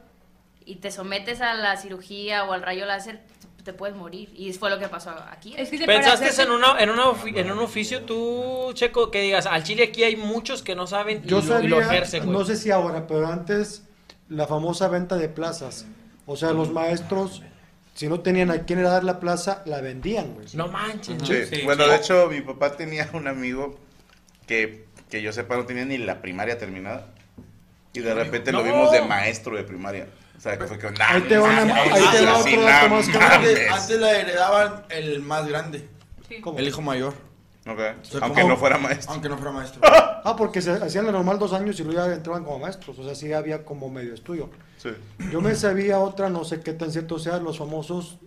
y 0.65 0.77
te 0.77 0.91
sometes 0.91 1.41
a 1.41 1.55
la 1.55 1.77
cirugía 1.79 2.45
o 2.45 2.53
al 2.53 2.63
rayo 2.63 2.85
láser, 2.85 3.21
te 3.69 3.75
puedes 3.75 3.95
morir. 3.95 4.33
Y 4.35 4.51
fue 4.55 4.71
lo 4.71 4.79
que 4.79 4.89
pasó 4.89 5.11
aquí. 5.31 5.55
Es 5.59 5.69
que 5.69 5.79
¿Pensaste 5.85 6.43
en, 6.43 6.51
una, 6.51 6.79
en, 6.81 6.89
una 6.89 7.05
ofi- 7.05 7.37
en 7.37 7.51
un 7.53 7.59
oficio 7.59 8.01
tú, 8.03 8.71
Checo, 8.73 9.11
que 9.11 9.21
digas, 9.21 9.45
al 9.45 9.63
chile 9.63 9.85
aquí 9.85 10.03
hay 10.05 10.17
muchos 10.17 10.63
que 10.63 10.75
no 10.75 10.87
saben 10.87 11.21
y 11.25 11.29
Yo 11.29 11.43
lo, 11.43 11.61
y 11.63 11.69
lo 11.69 11.77
sabía, 11.83 11.93
ejercen, 11.93 12.25
güey"? 12.25 12.39
no 12.39 12.45
sé 12.47 12.57
si 12.57 12.71
ahora, 12.71 13.07
pero 13.07 13.27
antes 13.27 13.83
la 14.31 14.47
famosa 14.47 14.89
venta 14.89 15.17
de 15.17 15.29
plazas. 15.29 15.85
O 16.25 16.37
sea, 16.37 16.53
los 16.53 16.71
maestros, 16.73 17.43
si 17.95 18.09
no 18.09 18.21
tenían 18.21 18.51
a 18.51 18.65
quién 18.65 18.83
dar 18.83 19.05
la 19.05 19.21
plaza, 19.21 19.63
la 19.67 19.83
vendían, 19.83 20.33
güey. 20.33 20.47
No 20.55 20.69
manches. 20.69 21.17
Sí. 21.27 21.45
Sí, 21.45 21.63
bueno, 21.65 21.87
de 21.87 21.97
hecho, 21.97 22.29
mi 22.31 22.41
papá 22.41 22.73
tenía 22.75 23.07
un 23.13 23.29
amigo 23.29 23.79
que, 24.47 24.87
que 25.11 25.21
yo 25.21 25.31
sepa 25.33 25.57
no 25.57 25.67
tenía 25.67 25.85
ni 25.85 25.99
la 25.99 26.23
primaria 26.23 26.57
terminada. 26.57 27.09
Y 27.93 28.01
de 28.01 28.15
repente 28.15 28.51
lo 28.53 28.59
No. 28.59 28.65
vimos 28.65 28.93
de 28.93 29.03
maestro 29.03 29.57
de 29.57 29.65
primaria. 29.65 30.07
O 30.39 30.41
sea, 30.41 30.57
que 30.59 30.67
fue 30.67 30.79
que... 30.79 30.87
Ahí 31.03 31.21
te 31.23 31.37
va 31.37 31.45
una- 31.49 31.75
ahí 31.75 32.05
te 32.13 32.25
va 32.25 32.39
otro 32.39 32.63
dato 32.63 32.89
más 32.95 33.09
cabrón. 33.09 33.49
Antes, 33.73 34.01
la 34.01 34.13
heredaban 34.21 34.85
el 34.89 35.21
más 35.21 35.47
grande, 35.49 35.89
¿Cómo? 36.41 36.59
el 36.59 36.69
hijo 36.69 36.81
mayor. 36.81 37.13
Ok. 37.67 37.79
O 38.01 38.05
sea, 38.05 38.21
Aunque 38.23 38.41
como- 38.43 38.55
no 38.55 38.57
fuera 38.57 38.79
maestro. 38.79 39.13
Aunque 39.13 39.29
no 39.29 39.37
fuera 39.37 39.53
maestro. 39.53 39.81
Ah, 40.25 40.35
porque 40.37 40.61
se 40.61 40.73
hacían 40.73 41.07
lo 41.07 41.13
normal 41.13 41.39
dos 41.39 41.53
años 41.55 41.79
y 41.81 41.85
luego 41.85 42.05
ya 42.07 42.13
entraban 42.13 42.45
como 42.45 42.59
maestros. 42.59 42.99
O 42.99 43.05
sea, 43.05 43.15
sí 43.15 43.33
había 43.33 43.65
como 43.65 43.89
medio 43.89 44.13
estudio. 44.13 44.51
Sí. 44.77 44.91
Yo 45.31 45.41
me 45.41 45.55
sabía 45.55 46.01
otra, 46.01 46.29
no 46.29 46.45
sé 46.45 46.61
qué 46.61 46.73
tan 46.75 46.91
cierto 46.91 47.19
sea, 47.19 47.39
los 47.39 47.57
famosos 47.57 48.19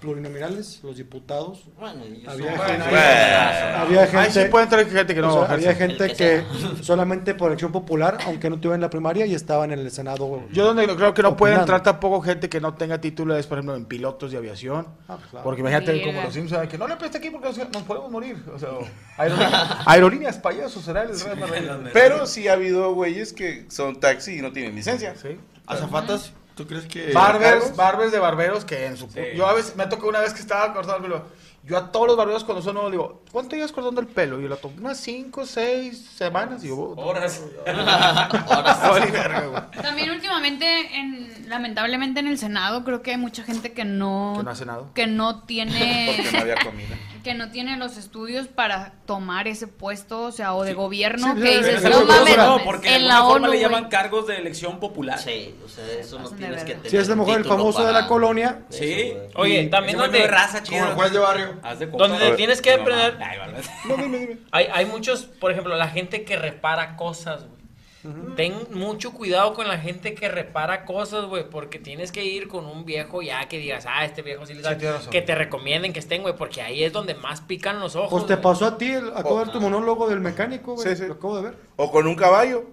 plurinominales, 0.00 0.80
los 0.82 0.96
diputados. 0.96 1.64
Bueno, 1.78 2.02
Había 2.26 2.58
gente, 2.58 2.82
ahí- 2.84 3.74
había 3.76 4.02
Ahí 4.02 4.26
sí 4.28 4.32
gente, 4.34 4.46
puede 4.50 4.64
entrar 4.64 4.86
gente 4.88 5.14
que 5.14 5.20
no. 5.20 5.34
o 5.34 5.44
sea, 5.46 5.54
había 5.54 5.70
ejerce. 5.72 5.86
gente 5.88 6.04
El 6.04 6.16
que 6.16 6.44
que 6.76 6.82
solamente 6.82 7.34
por 7.34 7.48
elección 7.50 7.70
popular, 7.72 8.18
aunque 8.26 8.48
no 8.50 8.58
tuvieran 8.58 8.80
la 8.80 8.90
primaria, 8.90 9.26
y 9.26 9.34
estaban 9.34 9.72
en 9.72 9.78
el 9.78 9.90
Senado. 9.90 10.42
Yo 10.52 10.64
donde 10.64 10.86
creo 10.96 11.14
que 11.14 11.22
no 11.22 11.36
puede 11.36 11.52
opinando. 11.54 11.60
entrar 11.74 11.82
tampoco 11.82 12.20
gente 12.22 12.48
que 12.48 12.60
no 12.60 12.74
tenga 12.74 13.00
título 13.00 13.36
es, 13.36 13.46
por 13.46 13.58
ejemplo, 13.58 13.76
en 13.76 13.84
pilotos 13.84 14.30
de 14.32 14.38
aviación. 14.38 14.86
Ah, 15.08 15.18
claro. 15.30 15.44
Porque 15.44 15.60
imagínate 15.60 15.92
Verga. 15.92 16.06
como 16.06 16.22
los 16.22 16.34
Simpsons, 16.34 16.68
que 16.68 16.78
no 16.78 16.88
le 16.88 16.96
preste 16.96 17.18
aquí 17.18 17.30
porque 17.30 17.48
nos, 17.48 17.82
podemos 17.82 18.10
morir. 18.10 18.42
O 18.54 18.58
sea, 18.58 18.70
aerolíneas, 19.18 19.76
aerolíneas 19.86 20.38
payasos, 20.38 20.84
será 20.84 21.02
el 21.02 21.10
rey. 21.10 21.90
Pero 21.92 22.26
sí 22.26 22.48
ha 22.48 22.54
habido 22.54 22.94
güeyes 22.94 23.32
que 23.32 23.66
son 23.68 24.00
taxi 24.00 24.38
y 24.38 24.42
no 24.42 24.52
tienen 24.52 24.74
licencia. 24.74 25.14
Sí. 25.16 25.38
Azafatas, 25.66 26.32
¿tú 26.54 26.66
crees 26.66 26.86
que...? 26.86 27.12
Barbers, 27.12 27.74
barbers 27.76 28.12
de 28.12 28.18
barberos 28.18 28.64
que 28.64 28.86
en 28.86 28.96
su... 28.96 29.08
Sí. 29.10 29.20
Yo 29.36 29.46
a 29.46 29.54
veces, 29.54 29.76
me 29.76 29.86
tocó 29.86 30.08
una 30.08 30.20
vez 30.20 30.32
que 30.34 30.40
estaba 30.40 30.72
cortando 30.72 31.06
el 31.06 31.12
pelo. 31.12 31.40
Yo 31.62 31.76
a 31.76 31.92
todos 31.92 32.06
los 32.06 32.16
barberos 32.16 32.42
cuando 32.42 32.62
son 32.62 32.72
nuevos 32.74 32.90
digo, 32.90 33.22
¿cuánto 33.30 33.54
llevas 33.54 33.70
cortando 33.70 34.00
el 34.00 34.06
pelo? 34.06 34.38
Y 34.40 34.44
yo 34.44 34.48
lo 34.48 34.56
tomo 34.56 34.76
unas 34.78 34.96
5, 34.98 35.44
6 35.44 36.06
semanas. 36.16 36.64
Y 36.64 36.68
yo, 36.68 36.74
"Oh, 36.76 36.94
Horas. 36.96 37.42
vale, 37.66 39.06
verga, 39.12 39.40
güey". 39.46 39.82
También 39.82 40.10
últimamente, 40.10 40.64
en, 40.98 41.48
lamentablemente 41.50 42.20
en 42.20 42.28
el 42.28 42.38
Senado, 42.38 42.82
creo 42.82 43.02
que 43.02 43.10
hay 43.12 43.16
mucha 43.18 43.42
gente 43.42 43.72
que 43.72 43.84
no, 43.84 44.34
Que 44.38 44.42
no 44.42 44.50
hace 44.50 44.64
nada. 44.64 44.84
que 44.94 45.06
no 45.06 45.42
tiene, 45.42 46.14
Porque 46.16 46.32
no 46.32 46.38
había 46.40 46.56
comida. 46.64 46.96
Que 47.22 47.34
no 47.34 47.50
tiene 47.50 47.76
los 47.76 47.96
estudios 47.96 48.48
para 48.48 48.92
tomar 49.06 49.48
ese 49.48 49.66
puesto, 49.66 50.22
o 50.22 50.32
sea, 50.32 50.54
o 50.54 50.64
de 50.64 50.74
gobierno, 50.74 51.34
Sí, 51.34 51.42
que 51.42 51.52
sí, 51.52 51.58
dices, 51.58 51.82
sí, 51.82 51.88
no 51.88 52.00
sí, 52.00 52.04
mames, 52.06 52.36
no, 52.36 52.64
porque 52.64 52.94
en 52.96 53.06
la 53.08 53.22
forma 53.22 53.48
ONU, 53.48 53.54
le 53.54 53.60
llaman 53.60 53.88
cargos 53.88 54.26
de 54.26 54.36
elección 54.36 54.80
popular. 54.80 55.18
Sí, 55.18 55.54
o 55.64 55.68
sea, 55.68 55.86
eso 55.86 56.18
no 56.18 56.30
tienes 56.30 56.64
que 56.64 56.74
tener. 56.74 56.90
Si 56.90 56.96
es 56.96 57.08
a 57.08 57.10
lo 57.10 57.16
mejor 57.16 57.38
el 57.38 57.44
famoso 57.44 57.84
de 57.84 57.92
la 57.92 58.06
colonia, 58.06 58.62
Sí. 58.68 59.14
Oye, 59.34 59.66
también 59.66 59.98
donde, 59.98 60.26
raza 60.26 60.62
Como 60.62 60.84
el 60.84 60.94
juez 60.94 61.12
de 61.12 61.18
barrio. 61.18 61.60
Haz 61.62 61.78
de 61.78 61.86
donde 61.86 62.18
te 62.18 62.32
tienes 62.36 62.62
que 62.62 62.76
No, 62.76 62.82
aprender... 62.82 64.38
hay 64.52 64.86
muchos, 64.86 65.24
por 65.24 65.52
ejemplo, 65.52 65.76
la 65.76 65.88
gente 65.88 66.24
que 66.24 66.36
repara 66.36 66.96
cosas, 66.96 67.44
güey. 67.46 67.59
Ten 68.36 68.54
mucho 68.72 69.12
cuidado 69.12 69.52
con 69.54 69.68
la 69.68 69.78
gente 69.78 70.14
que 70.14 70.28
repara 70.28 70.84
cosas, 70.84 71.26
güey, 71.26 71.48
porque 71.50 71.78
tienes 71.78 72.12
que 72.12 72.24
ir 72.24 72.48
con 72.48 72.64
un 72.66 72.84
viejo 72.84 73.20
ya 73.20 73.46
que 73.48 73.58
digas, 73.58 73.84
ah, 73.88 74.04
este 74.04 74.22
viejo 74.22 74.46
sí 74.46 74.54
le 74.54 74.62
sabe", 74.62 74.76
tienes 74.76 74.96
razón. 74.96 75.10
que 75.12 75.20
te 75.22 75.34
recomienden 75.34 75.92
que 75.92 75.98
estén, 76.00 76.22
güey, 76.22 76.34
porque 76.36 76.62
ahí 76.62 76.82
es 76.82 76.92
donde 76.92 77.14
más 77.14 77.40
pican 77.42 77.78
los 77.80 77.96
ojos. 77.96 78.08
pues 78.10 78.26
te 78.26 78.36
pasó 78.38 78.64
a 78.66 78.78
ti, 78.78 78.90
el- 78.90 79.10
acabo 79.10 79.38
de 79.38 79.44
ver 79.44 79.52
tu 79.52 79.60
monólogo 79.60 80.08
del 80.08 80.20
mecánico, 80.20 80.74
güey. 80.74 80.88
Sí, 80.88 80.96
sí. 80.96 81.06
Lo 81.08 81.14
acabo 81.14 81.36
de 81.36 81.42
ver. 81.42 81.54
O 81.76 81.90
con 81.92 82.06
un 82.06 82.14
caballo. 82.14 82.64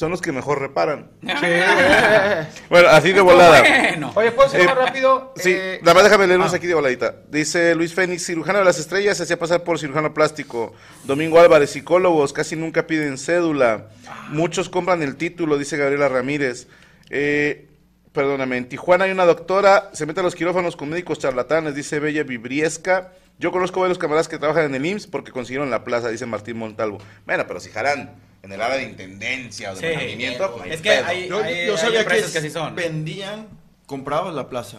Son 0.00 0.10
los 0.10 0.22
que 0.22 0.32
mejor 0.32 0.58
reparan. 0.60 1.10
Bueno, 2.70 2.88
así 2.88 3.12
de 3.12 3.20
volada. 3.20 3.60
Bueno. 3.60 4.12
Oye, 4.14 4.32
¿puedo 4.32 4.48
ser 4.48 4.62
Eh, 4.62 4.64
más 4.64 4.74
rápido? 4.74 5.34
Sí, 5.36 5.52
Eh, 5.54 5.78
nada 5.82 5.92
más 5.92 6.04
déjame 6.04 6.26
leernos 6.26 6.54
ah. 6.54 6.56
aquí 6.56 6.66
de 6.66 6.72
voladita. 6.72 7.16
Dice 7.28 7.74
Luis 7.74 7.92
Fénix, 7.92 8.24
cirujano 8.24 8.60
de 8.60 8.64
las 8.64 8.78
estrellas, 8.78 9.18
se 9.18 9.24
hacía 9.24 9.38
pasar 9.38 9.62
por 9.62 9.78
cirujano 9.78 10.14
plástico. 10.14 10.72
Domingo 11.04 11.38
Álvarez, 11.38 11.68
psicólogos, 11.68 12.32
casi 12.32 12.56
nunca 12.56 12.86
piden 12.86 13.18
cédula. 13.18 13.88
Muchos 14.30 14.70
compran 14.70 15.02
el 15.02 15.16
título, 15.16 15.58
dice 15.58 15.76
Gabriela 15.76 16.08
Ramírez. 16.08 16.66
Eh, 17.10 17.68
perdóname, 18.14 18.56
en 18.56 18.70
Tijuana 18.70 19.04
hay 19.04 19.10
una 19.10 19.26
doctora, 19.26 19.90
se 19.92 20.06
mete 20.06 20.20
a 20.20 20.22
los 20.22 20.34
quirófanos 20.34 20.76
con 20.76 20.88
médicos 20.88 21.18
charlatanes, 21.18 21.74
dice 21.74 22.00
Bella 22.00 22.22
Vibriesca. 22.22 23.12
Yo 23.38 23.52
conozco 23.52 23.80
varios 23.80 23.98
camaradas 23.98 24.28
que 24.28 24.38
trabajan 24.38 24.64
en 24.64 24.74
el 24.76 24.86
IMSS 24.86 25.08
porque 25.08 25.30
consiguieron 25.30 25.68
la 25.68 25.84
plaza, 25.84 26.08
dice 26.08 26.24
Martín 26.24 26.56
Montalvo. 26.56 26.96
Bueno, 27.26 27.44
pero 27.46 27.60
si 27.60 27.68
jalan 27.68 28.29
en 28.42 28.52
el 28.52 28.60
área 28.62 28.76
de 28.78 28.84
intendencia 28.84 29.72
o 29.72 29.74
de 29.74 29.80
Sí. 29.80 29.86
mantenimiento, 29.86 30.50
pues, 30.52 30.64
hay 30.64 30.70
Es 30.72 30.80
que 30.80 30.90
hay- 30.90 31.28
Yo, 31.28 31.42
hay- 31.42 31.66
yo 31.66 31.72
hay 31.72 31.78
sabía 31.78 31.98
que, 31.98 32.02
empresas 32.02 32.32
que 32.32 32.38
así 32.38 32.50
son. 32.50 32.74
vendían, 32.74 33.48
comprabas 33.86 34.34
la 34.34 34.48
plaza. 34.48 34.78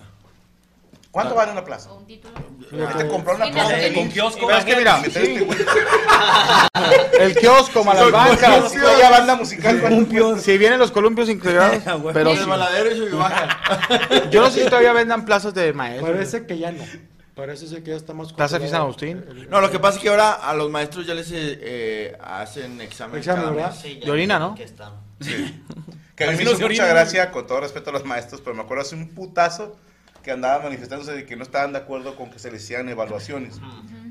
¿Cuánto 1.11 1.35
vale 1.35 1.51
una 1.51 1.65
plaza? 1.65 1.91
Un 1.91 2.07
título. 2.07 2.33
Te 2.97 3.07
compró 3.09 3.35
una 3.35 3.47
Sí, 3.47 3.51
plaza 3.51 3.73
Con 3.93 4.09
kiosco. 4.09 4.47
Pero 4.47 4.59
es 4.59 4.65
que 4.65 4.75
mira, 4.77 5.01
el 7.19 7.35
kiosco, 7.35 7.83
Malabancas. 7.83 8.71
Sí, 8.71 8.77
vaya 8.77 9.09
banda 9.09 9.35
musical. 9.35 9.81
Si 10.41 10.57
vienen 10.57 10.79
los 10.79 10.91
columpios 10.91 11.29
integrados, 11.29 11.83
pero 12.13 12.31
El 12.31 12.37
sí. 12.39 12.45
baladero 12.45 12.95
y. 12.95 13.09
Yo 14.31 14.41
no 14.41 14.49
sé 14.51 14.63
si 14.63 14.69
todavía 14.69 14.93
vendan 14.93 15.25
plazas 15.25 15.53
de 15.53 15.73
maestros. 15.73 16.09
Parece 16.11 16.45
que 16.45 16.57
ya 16.57 16.71
no. 16.71 16.83
Parece 17.41 17.67
ser 17.67 17.81
que 17.83 17.89
ya 17.89 17.95
está 17.97 18.13
más 18.13 18.31
Plaza 18.33 18.59
controlado. 18.59 18.71
San 18.71 18.81
Agustín. 19.15 19.25
El- 19.41 19.49
No, 19.49 19.61
lo 19.61 19.71
que 19.71 19.79
pasa 19.79 19.97
es 19.97 20.03
que 20.03 20.09
ahora 20.09 20.33
a 20.33 20.53
los 20.53 20.69
maestros 20.69 21.07
ya 21.07 21.15
les 21.15 21.27
eh, 21.33 22.15
hacen 22.21 22.79
examen. 22.81 23.17
Examen, 23.17 23.43
cada 23.55 23.67
mes. 23.69 23.75
Sí, 23.81 23.99
De 24.03 24.11
orina, 24.11 24.37
¿no? 24.37 24.53
que 24.55 24.63
estar. 24.63 24.91
Que 26.15 26.25
a 26.27 26.31
mí 26.31 26.37
me 26.37 26.43
no 26.43 26.49
hizo 26.51 26.59
mucha 26.59 26.65
orina, 26.65 26.85
gracia, 26.85 27.31
con 27.31 27.47
todo 27.47 27.61
respeto 27.61 27.89
a 27.89 27.93
los 27.93 28.05
maestros, 28.05 28.41
pero 28.41 28.55
me 28.55 28.61
acuerdo 28.61 28.83
hace 28.83 28.93
un 28.95 29.09
putazo 29.09 29.75
que 30.21 30.29
andaba 30.29 30.61
manifestándose 30.63 31.13
de 31.13 31.25
que 31.25 31.35
no 31.35 31.41
estaban 31.41 31.71
de 31.73 31.79
acuerdo 31.79 32.15
con 32.15 32.29
que 32.29 32.37
se 32.37 32.51
les 32.51 32.61
hicieran 32.63 32.87
evaluaciones. 32.89 33.59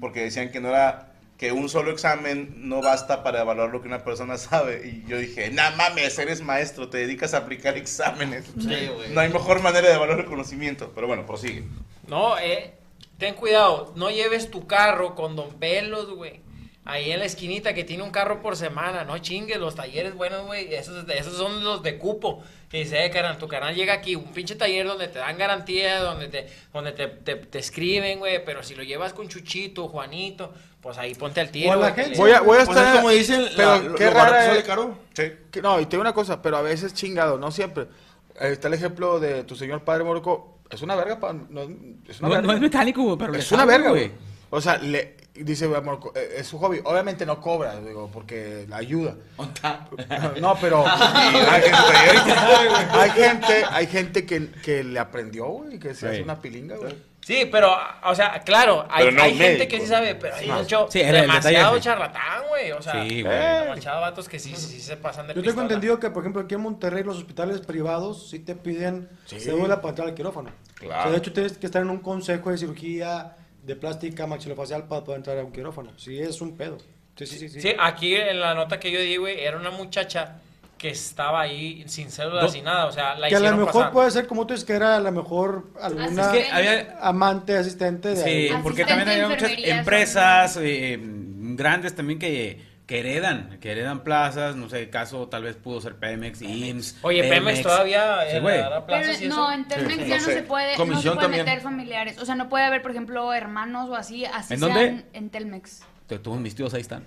Porque 0.00 0.22
decían 0.24 0.50
que 0.50 0.60
no 0.60 0.70
era, 0.70 1.12
que 1.38 1.52
un 1.52 1.68
solo 1.68 1.92
examen 1.92 2.68
no 2.68 2.82
basta 2.82 3.22
para 3.22 3.42
evaluar 3.42 3.70
lo 3.70 3.80
que 3.80 3.86
una 3.86 4.02
persona 4.02 4.36
sabe. 4.38 4.88
Y 4.88 5.08
yo 5.08 5.18
dije, 5.18 5.50
nah 5.52 5.70
mames, 5.76 6.18
eres 6.18 6.42
maestro, 6.42 6.88
te 6.88 6.98
dedicas 6.98 7.32
a 7.34 7.38
aplicar 7.38 7.76
exámenes. 7.76 8.46
Sí, 8.58 8.88
güey. 8.92 9.10
No 9.14 9.20
hay 9.20 9.28
mejor 9.32 9.62
manera 9.62 9.86
de 9.88 9.94
evaluar 9.94 10.18
el 10.18 10.26
conocimiento. 10.26 10.90
Pero 10.92 11.06
bueno, 11.06 11.24
prosigue. 11.26 11.64
No, 12.08 12.36
eh, 12.38 12.74
ten 13.18 13.34
cuidado, 13.34 13.92
no 13.96 14.10
lleves 14.10 14.50
tu 14.50 14.66
carro 14.66 15.14
con 15.14 15.36
Don 15.36 15.50
Pelos, 15.58 16.10
güey. 16.14 16.40
Ahí 16.86 17.12
en 17.12 17.18
la 17.20 17.26
esquinita 17.26 17.74
que 17.74 17.84
tiene 17.84 18.02
un 18.02 18.10
carro 18.10 18.40
por 18.40 18.56
semana, 18.56 19.04
no 19.04 19.18
chingues, 19.18 19.58
los 19.58 19.74
talleres 19.74 20.14
buenos, 20.14 20.46
güey, 20.46 20.74
esos, 20.74 21.08
esos 21.10 21.36
son 21.36 21.62
los 21.62 21.82
de 21.82 21.98
cupo. 21.98 22.42
Que 22.70 22.78
dice, 22.78 23.04
eh, 23.04 23.10
carnal, 23.10 23.36
tu 23.36 23.48
canal 23.48 23.74
llega 23.74 23.92
aquí, 23.92 24.16
un 24.16 24.32
pinche 24.32 24.54
taller 24.56 24.86
donde 24.86 25.08
te 25.08 25.18
dan 25.18 25.36
garantía, 25.36 26.00
donde 26.00 26.28
te, 26.28 26.48
donde 26.72 26.92
te, 26.92 27.06
te, 27.08 27.34
te 27.36 27.58
escriben, 27.58 28.18
güey, 28.18 28.42
pero 28.44 28.62
si 28.62 28.74
lo 28.74 28.82
llevas 28.82 29.12
con 29.12 29.28
Chuchito, 29.28 29.88
Juanito, 29.88 30.52
pues 30.80 30.96
ahí 30.96 31.14
ponte 31.14 31.40
al 31.40 31.50
tiro. 31.50 31.70
O 31.70 31.72
a 31.74 31.76
la 31.76 31.82
güey, 31.90 31.94
que 31.94 32.00
agencia. 32.00 32.22
Voy 32.24 32.32
a, 32.32 32.40
voy 32.40 32.58
a 32.58 32.64
Pues 32.64 32.76
estar. 32.78 32.86
es 32.94 33.00
como 33.00 33.10
dicen, 33.10 33.46
pero 33.56 33.68
la- 33.76 33.78
lo- 33.82 33.94
qué 33.96 34.04
lo 34.06 34.10
rara 34.12 34.46
sale 34.46 34.58
es- 34.60 34.64
caro. 34.64 34.98
Sí. 35.12 35.24
que- 35.50 35.62
no, 35.62 35.78
y 35.80 35.84
te 35.84 35.90
digo 35.90 36.00
una 36.00 36.14
cosa, 36.14 36.40
pero 36.40 36.56
a 36.56 36.62
veces 36.62 36.94
chingado, 36.94 37.38
no 37.38 37.50
siempre. 37.50 37.86
Está 38.40 38.68
el 38.68 38.74
ejemplo 38.74 39.20
de 39.20 39.44
tu 39.44 39.54
señor 39.54 39.82
padre 39.84 40.02
Morocco. 40.04 40.58
Es 40.70 40.82
una 40.82 40.94
verga, 40.96 41.18
pa- 41.20 41.32
no, 41.32 41.62
es 42.08 42.20
una 42.20 42.28
No, 42.28 42.34
verga. 42.34 42.40
no 42.46 42.52
es 42.54 42.60
mecánico, 42.60 43.02
güey, 43.02 43.16
pero 43.18 43.34
Es 43.34 43.50
una 43.52 43.60
sabe, 43.62 43.72
verga, 43.72 43.90
güey. 43.90 44.10
O 44.52 44.60
sea, 44.60 44.78
le, 44.78 45.16
dice, 45.34 45.68
Morocco, 45.68 46.12
eh, 46.16 46.34
es 46.38 46.46
su 46.46 46.58
hobby. 46.58 46.80
Obviamente 46.84 47.24
no 47.26 47.40
cobra, 47.40 47.78
digo, 47.80 48.10
porque 48.12 48.66
la 48.68 48.76
ayuda. 48.78 49.16
No, 50.40 50.56
pero 50.60 50.84
hay, 50.86 51.62
hay 52.92 53.10
gente, 53.10 53.64
hay 53.70 53.86
gente 53.86 54.26
que, 54.26 54.50
que 54.62 54.82
le 54.84 54.98
aprendió, 54.98 55.46
güey, 55.46 55.78
que 55.78 55.94
se 55.94 56.08
hace 56.08 56.22
una 56.22 56.40
pilinga, 56.40 56.76
güey. 56.76 57.09
Sí, 57.22 57.48
pero, 57.52 57.76
o 58.04 58.14
sea, 58.14 58.40
claro, 58.40 58.86
hay, 58.90 59.12
no 59.12 59.22
hay 59.22 59.34
gente 59.36 59.68
que 59.68 59.78
sí 59.80 59.86
sabe, 59.86 60.14
pero 60.14 60.34
hay 60.34 60.48
mucho, 60.50 60.88
Sí, 60.90 61.00
demasiado 61.00 61.74
detalle. 61.74 61.80
charlatán, 61.80 62.42
güey, 62.48 62.72
o 62.72 62.80
sea, 62.80 63.04
Sí, 63.04 63.22
güey. 63.22 63.38
demasiado 63.62 64.00
vatos 64.00 64.28
que 64.28 64.38
sí, 64.38 64.54
sí, 64.56 64.66
sí 64.68 64.80
se 64.80 64.96
pasan 64.96 65.26
de 65.26 65.34
Yo 65.34 65.42
tengo 65.42 65.60
entendido 65.62 66.00
que, 66.00 66.10
por 66.10 66.22
ejemplo, 66.22 66.42
aquí 66.42 66.54
en 66.54 66.62
Monterrey 66.62 67.04
los 67.04 67.18
hospitales 67.18 67.60
privados 67.60 68.30
sí 68.30 68.38
te 68.40 68.54
piden 68.54 69.08
cédula 69.26 69.76
para 69.80 69.90
entrar 69.90 70.08
al 70.08 70.14
quirófano. 70.14 70.50
Claro. 70.76 70.98
O 70.98 71.02
sea, 71.02 71.12
de 71.12 71.18
hecho, 71.18 71.32
tienes 71.32 71.58
que 71.58 71.66
estar 71.66 71.82
en 71.82 71.90
un 71.90 71.98
consejo 72.00 72.50
de 72.50 72.58
cirugía 72.58 73.36
de 73.62 73.76
plástica 73.76 74.26
maxilofacial 74.26 74.88
para 74.88 75.04
poder 75.04 75.18
entrar 75.18 75.38
a 75.38 75.44
un 75.44 75.52
quirófano. 75.52 75.92
Sí, 75.98 76.18
es 76.18 76.40
un 76.40 76.56
pedo. 76.56 76.78
Sí, 77.16 77.26
sí, 77.26 77.38
sí. 77.38 77.48
sí. 77.50 77.60
Sí, 77.60 77.74
aquí 77.78 78.14
en 78.16 78.40
la 78.40 78.54
nota 78.54 78.80
que 78.80 78.90
yo 78.90 78.98
di, 78.98 79.18
güey, 79.18 79.38
era 79.40 79.58
una 79.58 79.70
muchacha 79.70 80.40
que 80.80 80.88
estaba 80.88 81.42
ahí 81.42 81.84
sin 81.88 82.10
cédula, 82.10 82.40
No. 82.40 82.48
sin 82.48 82.64
nada. 82.64 82.86
O 82.86 82.92
sea, 82.92 83.14
la 83.14 83.28
que 83.28 83.36
a 83.36 83.40
lo 83.40 83.54
mejor 83.54 83.72
pasar. 83.72 83.92
puede 83.92 84.10
ser, 84.10 84.26
como 84.26 84.46
tú 84.46 84.54
dices, 84.54 84.64
que 84.66 84.72
era 84.72 84.96
a 84.96 85.00
lo 85.00 85.12
mejor 85.12 85.66
alguna 85.78 86.22
Es 86.22 86.28
que 86.28 86.50
había- 86.50 86.96
amante, 87.02 87.54
asistente 87.58 88.08
de 88.08 88.16
Sí, 88.16 88.54
porque 88.62 88.84
Asistente 88.84 89.04
también 89.04 89.24
hay 89.24 89.30
muchas 89.30 89.52
empresas 89.78 90.56
eh, 90.58 90.98
grandes 91.02 91.94
también 91.94 92.18
que, 92.18 92.64
que 92.86 93.00
heredan, 93.00 93.58
que 93.60 93.72
heredan 93.72 94.02
plazas, 94.04 94.56
no 94.56 94.70
sé, 94.70 94.80
el 94.80 94.88
caso 94.90 95.28
tal 95.28 95.42
vez 95.42 95.54
pudo 95.56 95.82
ser 95.82 95.96
Pemex, 95.96 96.40
IMSS. 96.40 96.96
Oye, 97.02 97.24
Pemex 97.28 97.60
todavía 97.60 98.16
Sí, 98.30 98.36
eh, 98.38 98.40
dará 98.40 98.86
plazas 98.86 99.16
Pero 99.18 99.26
y 99.26 99.28
no, 99.28 99.34
eso. 99.34 99.52
en 99.52 99.68
Telmex 99.68 100.02
Sí, 100.02 100.08
ya 100.08 100.14
no 100.16 100.22
no 100.22 100.26
sé. 100.28 100.34
se 100.34 100.42
puede, 100.44 100.78
no 100.78 101.00
se 101.02 101.10
puede 101.12 101.28
meter 101.28 101.60
familiares. 101.60 102.18
O 102.18 102.24
sea, 102.24 102.36
no 102.36 102.48
puede 102.48 102.64
haber, 102.64 102.80
por 102.80 102.90
ejemplo, 102.92 103.34
hermanos 103.34 103.90
o 103.90 103.96
así, 103.96 104.24
así 104.24 104.54
¿En 104.54 104.60
sean 104.60 104.72
dónde? 104.72 105.04
en 105.12 105.28
Telmex. 105.28 105.82
Te- 106.10 106.18
Todos 106.18 106.40
mis 106.40 106.56
tíos 106.56 106.74
ahí 106.74 106.80
están. 106.80 107.04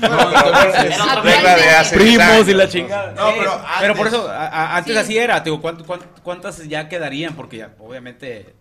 No, 0.00 0.08
pero 0.08 0.88
es 0.88 1.22
regla 1.22 1.54
de 1.56 1.70
hace 1.70 1.94
Primos 1.96 2.26
10 2.46 2.48
y 2.48 2.54
la 2.54 2.66
chingada. 2.68 3.12
No, 3.12 3.30
pero 3.38 3.60
pero 3.78 3.94
por 3.94 4.06
antes- 4.06 4.20
eso, 4.20 4.30
a- 4.30 4.46
a- 4.46 4.76
antes 4.78 4.94
Sí. 4.94 4.98
así 5.00 5.18
era, 5.18 5.42
te 5.42 5.50
digo, 5.50 5.60
¿cuánt- 5.62 5.84
cuánt- 5.84 6.06
¿cuántas 6.22 6.66
ya 6.66 6.88
quedarían? 6.88 7.34
Porque 7.34 7.58
ya 7.58 7.70
obviamente 7.78 8.54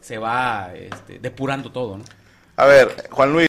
se 0.00 0.18
va 0.18 0.70
este, 0.74 1.20
depurando 1.20 1.70
todo, 1.70 1.98
¿no? 1.98 2.04
A 2.56 2.66
ver, 2.66 3.08
Juan 3.10 3.32
Luis. 3.32 3.48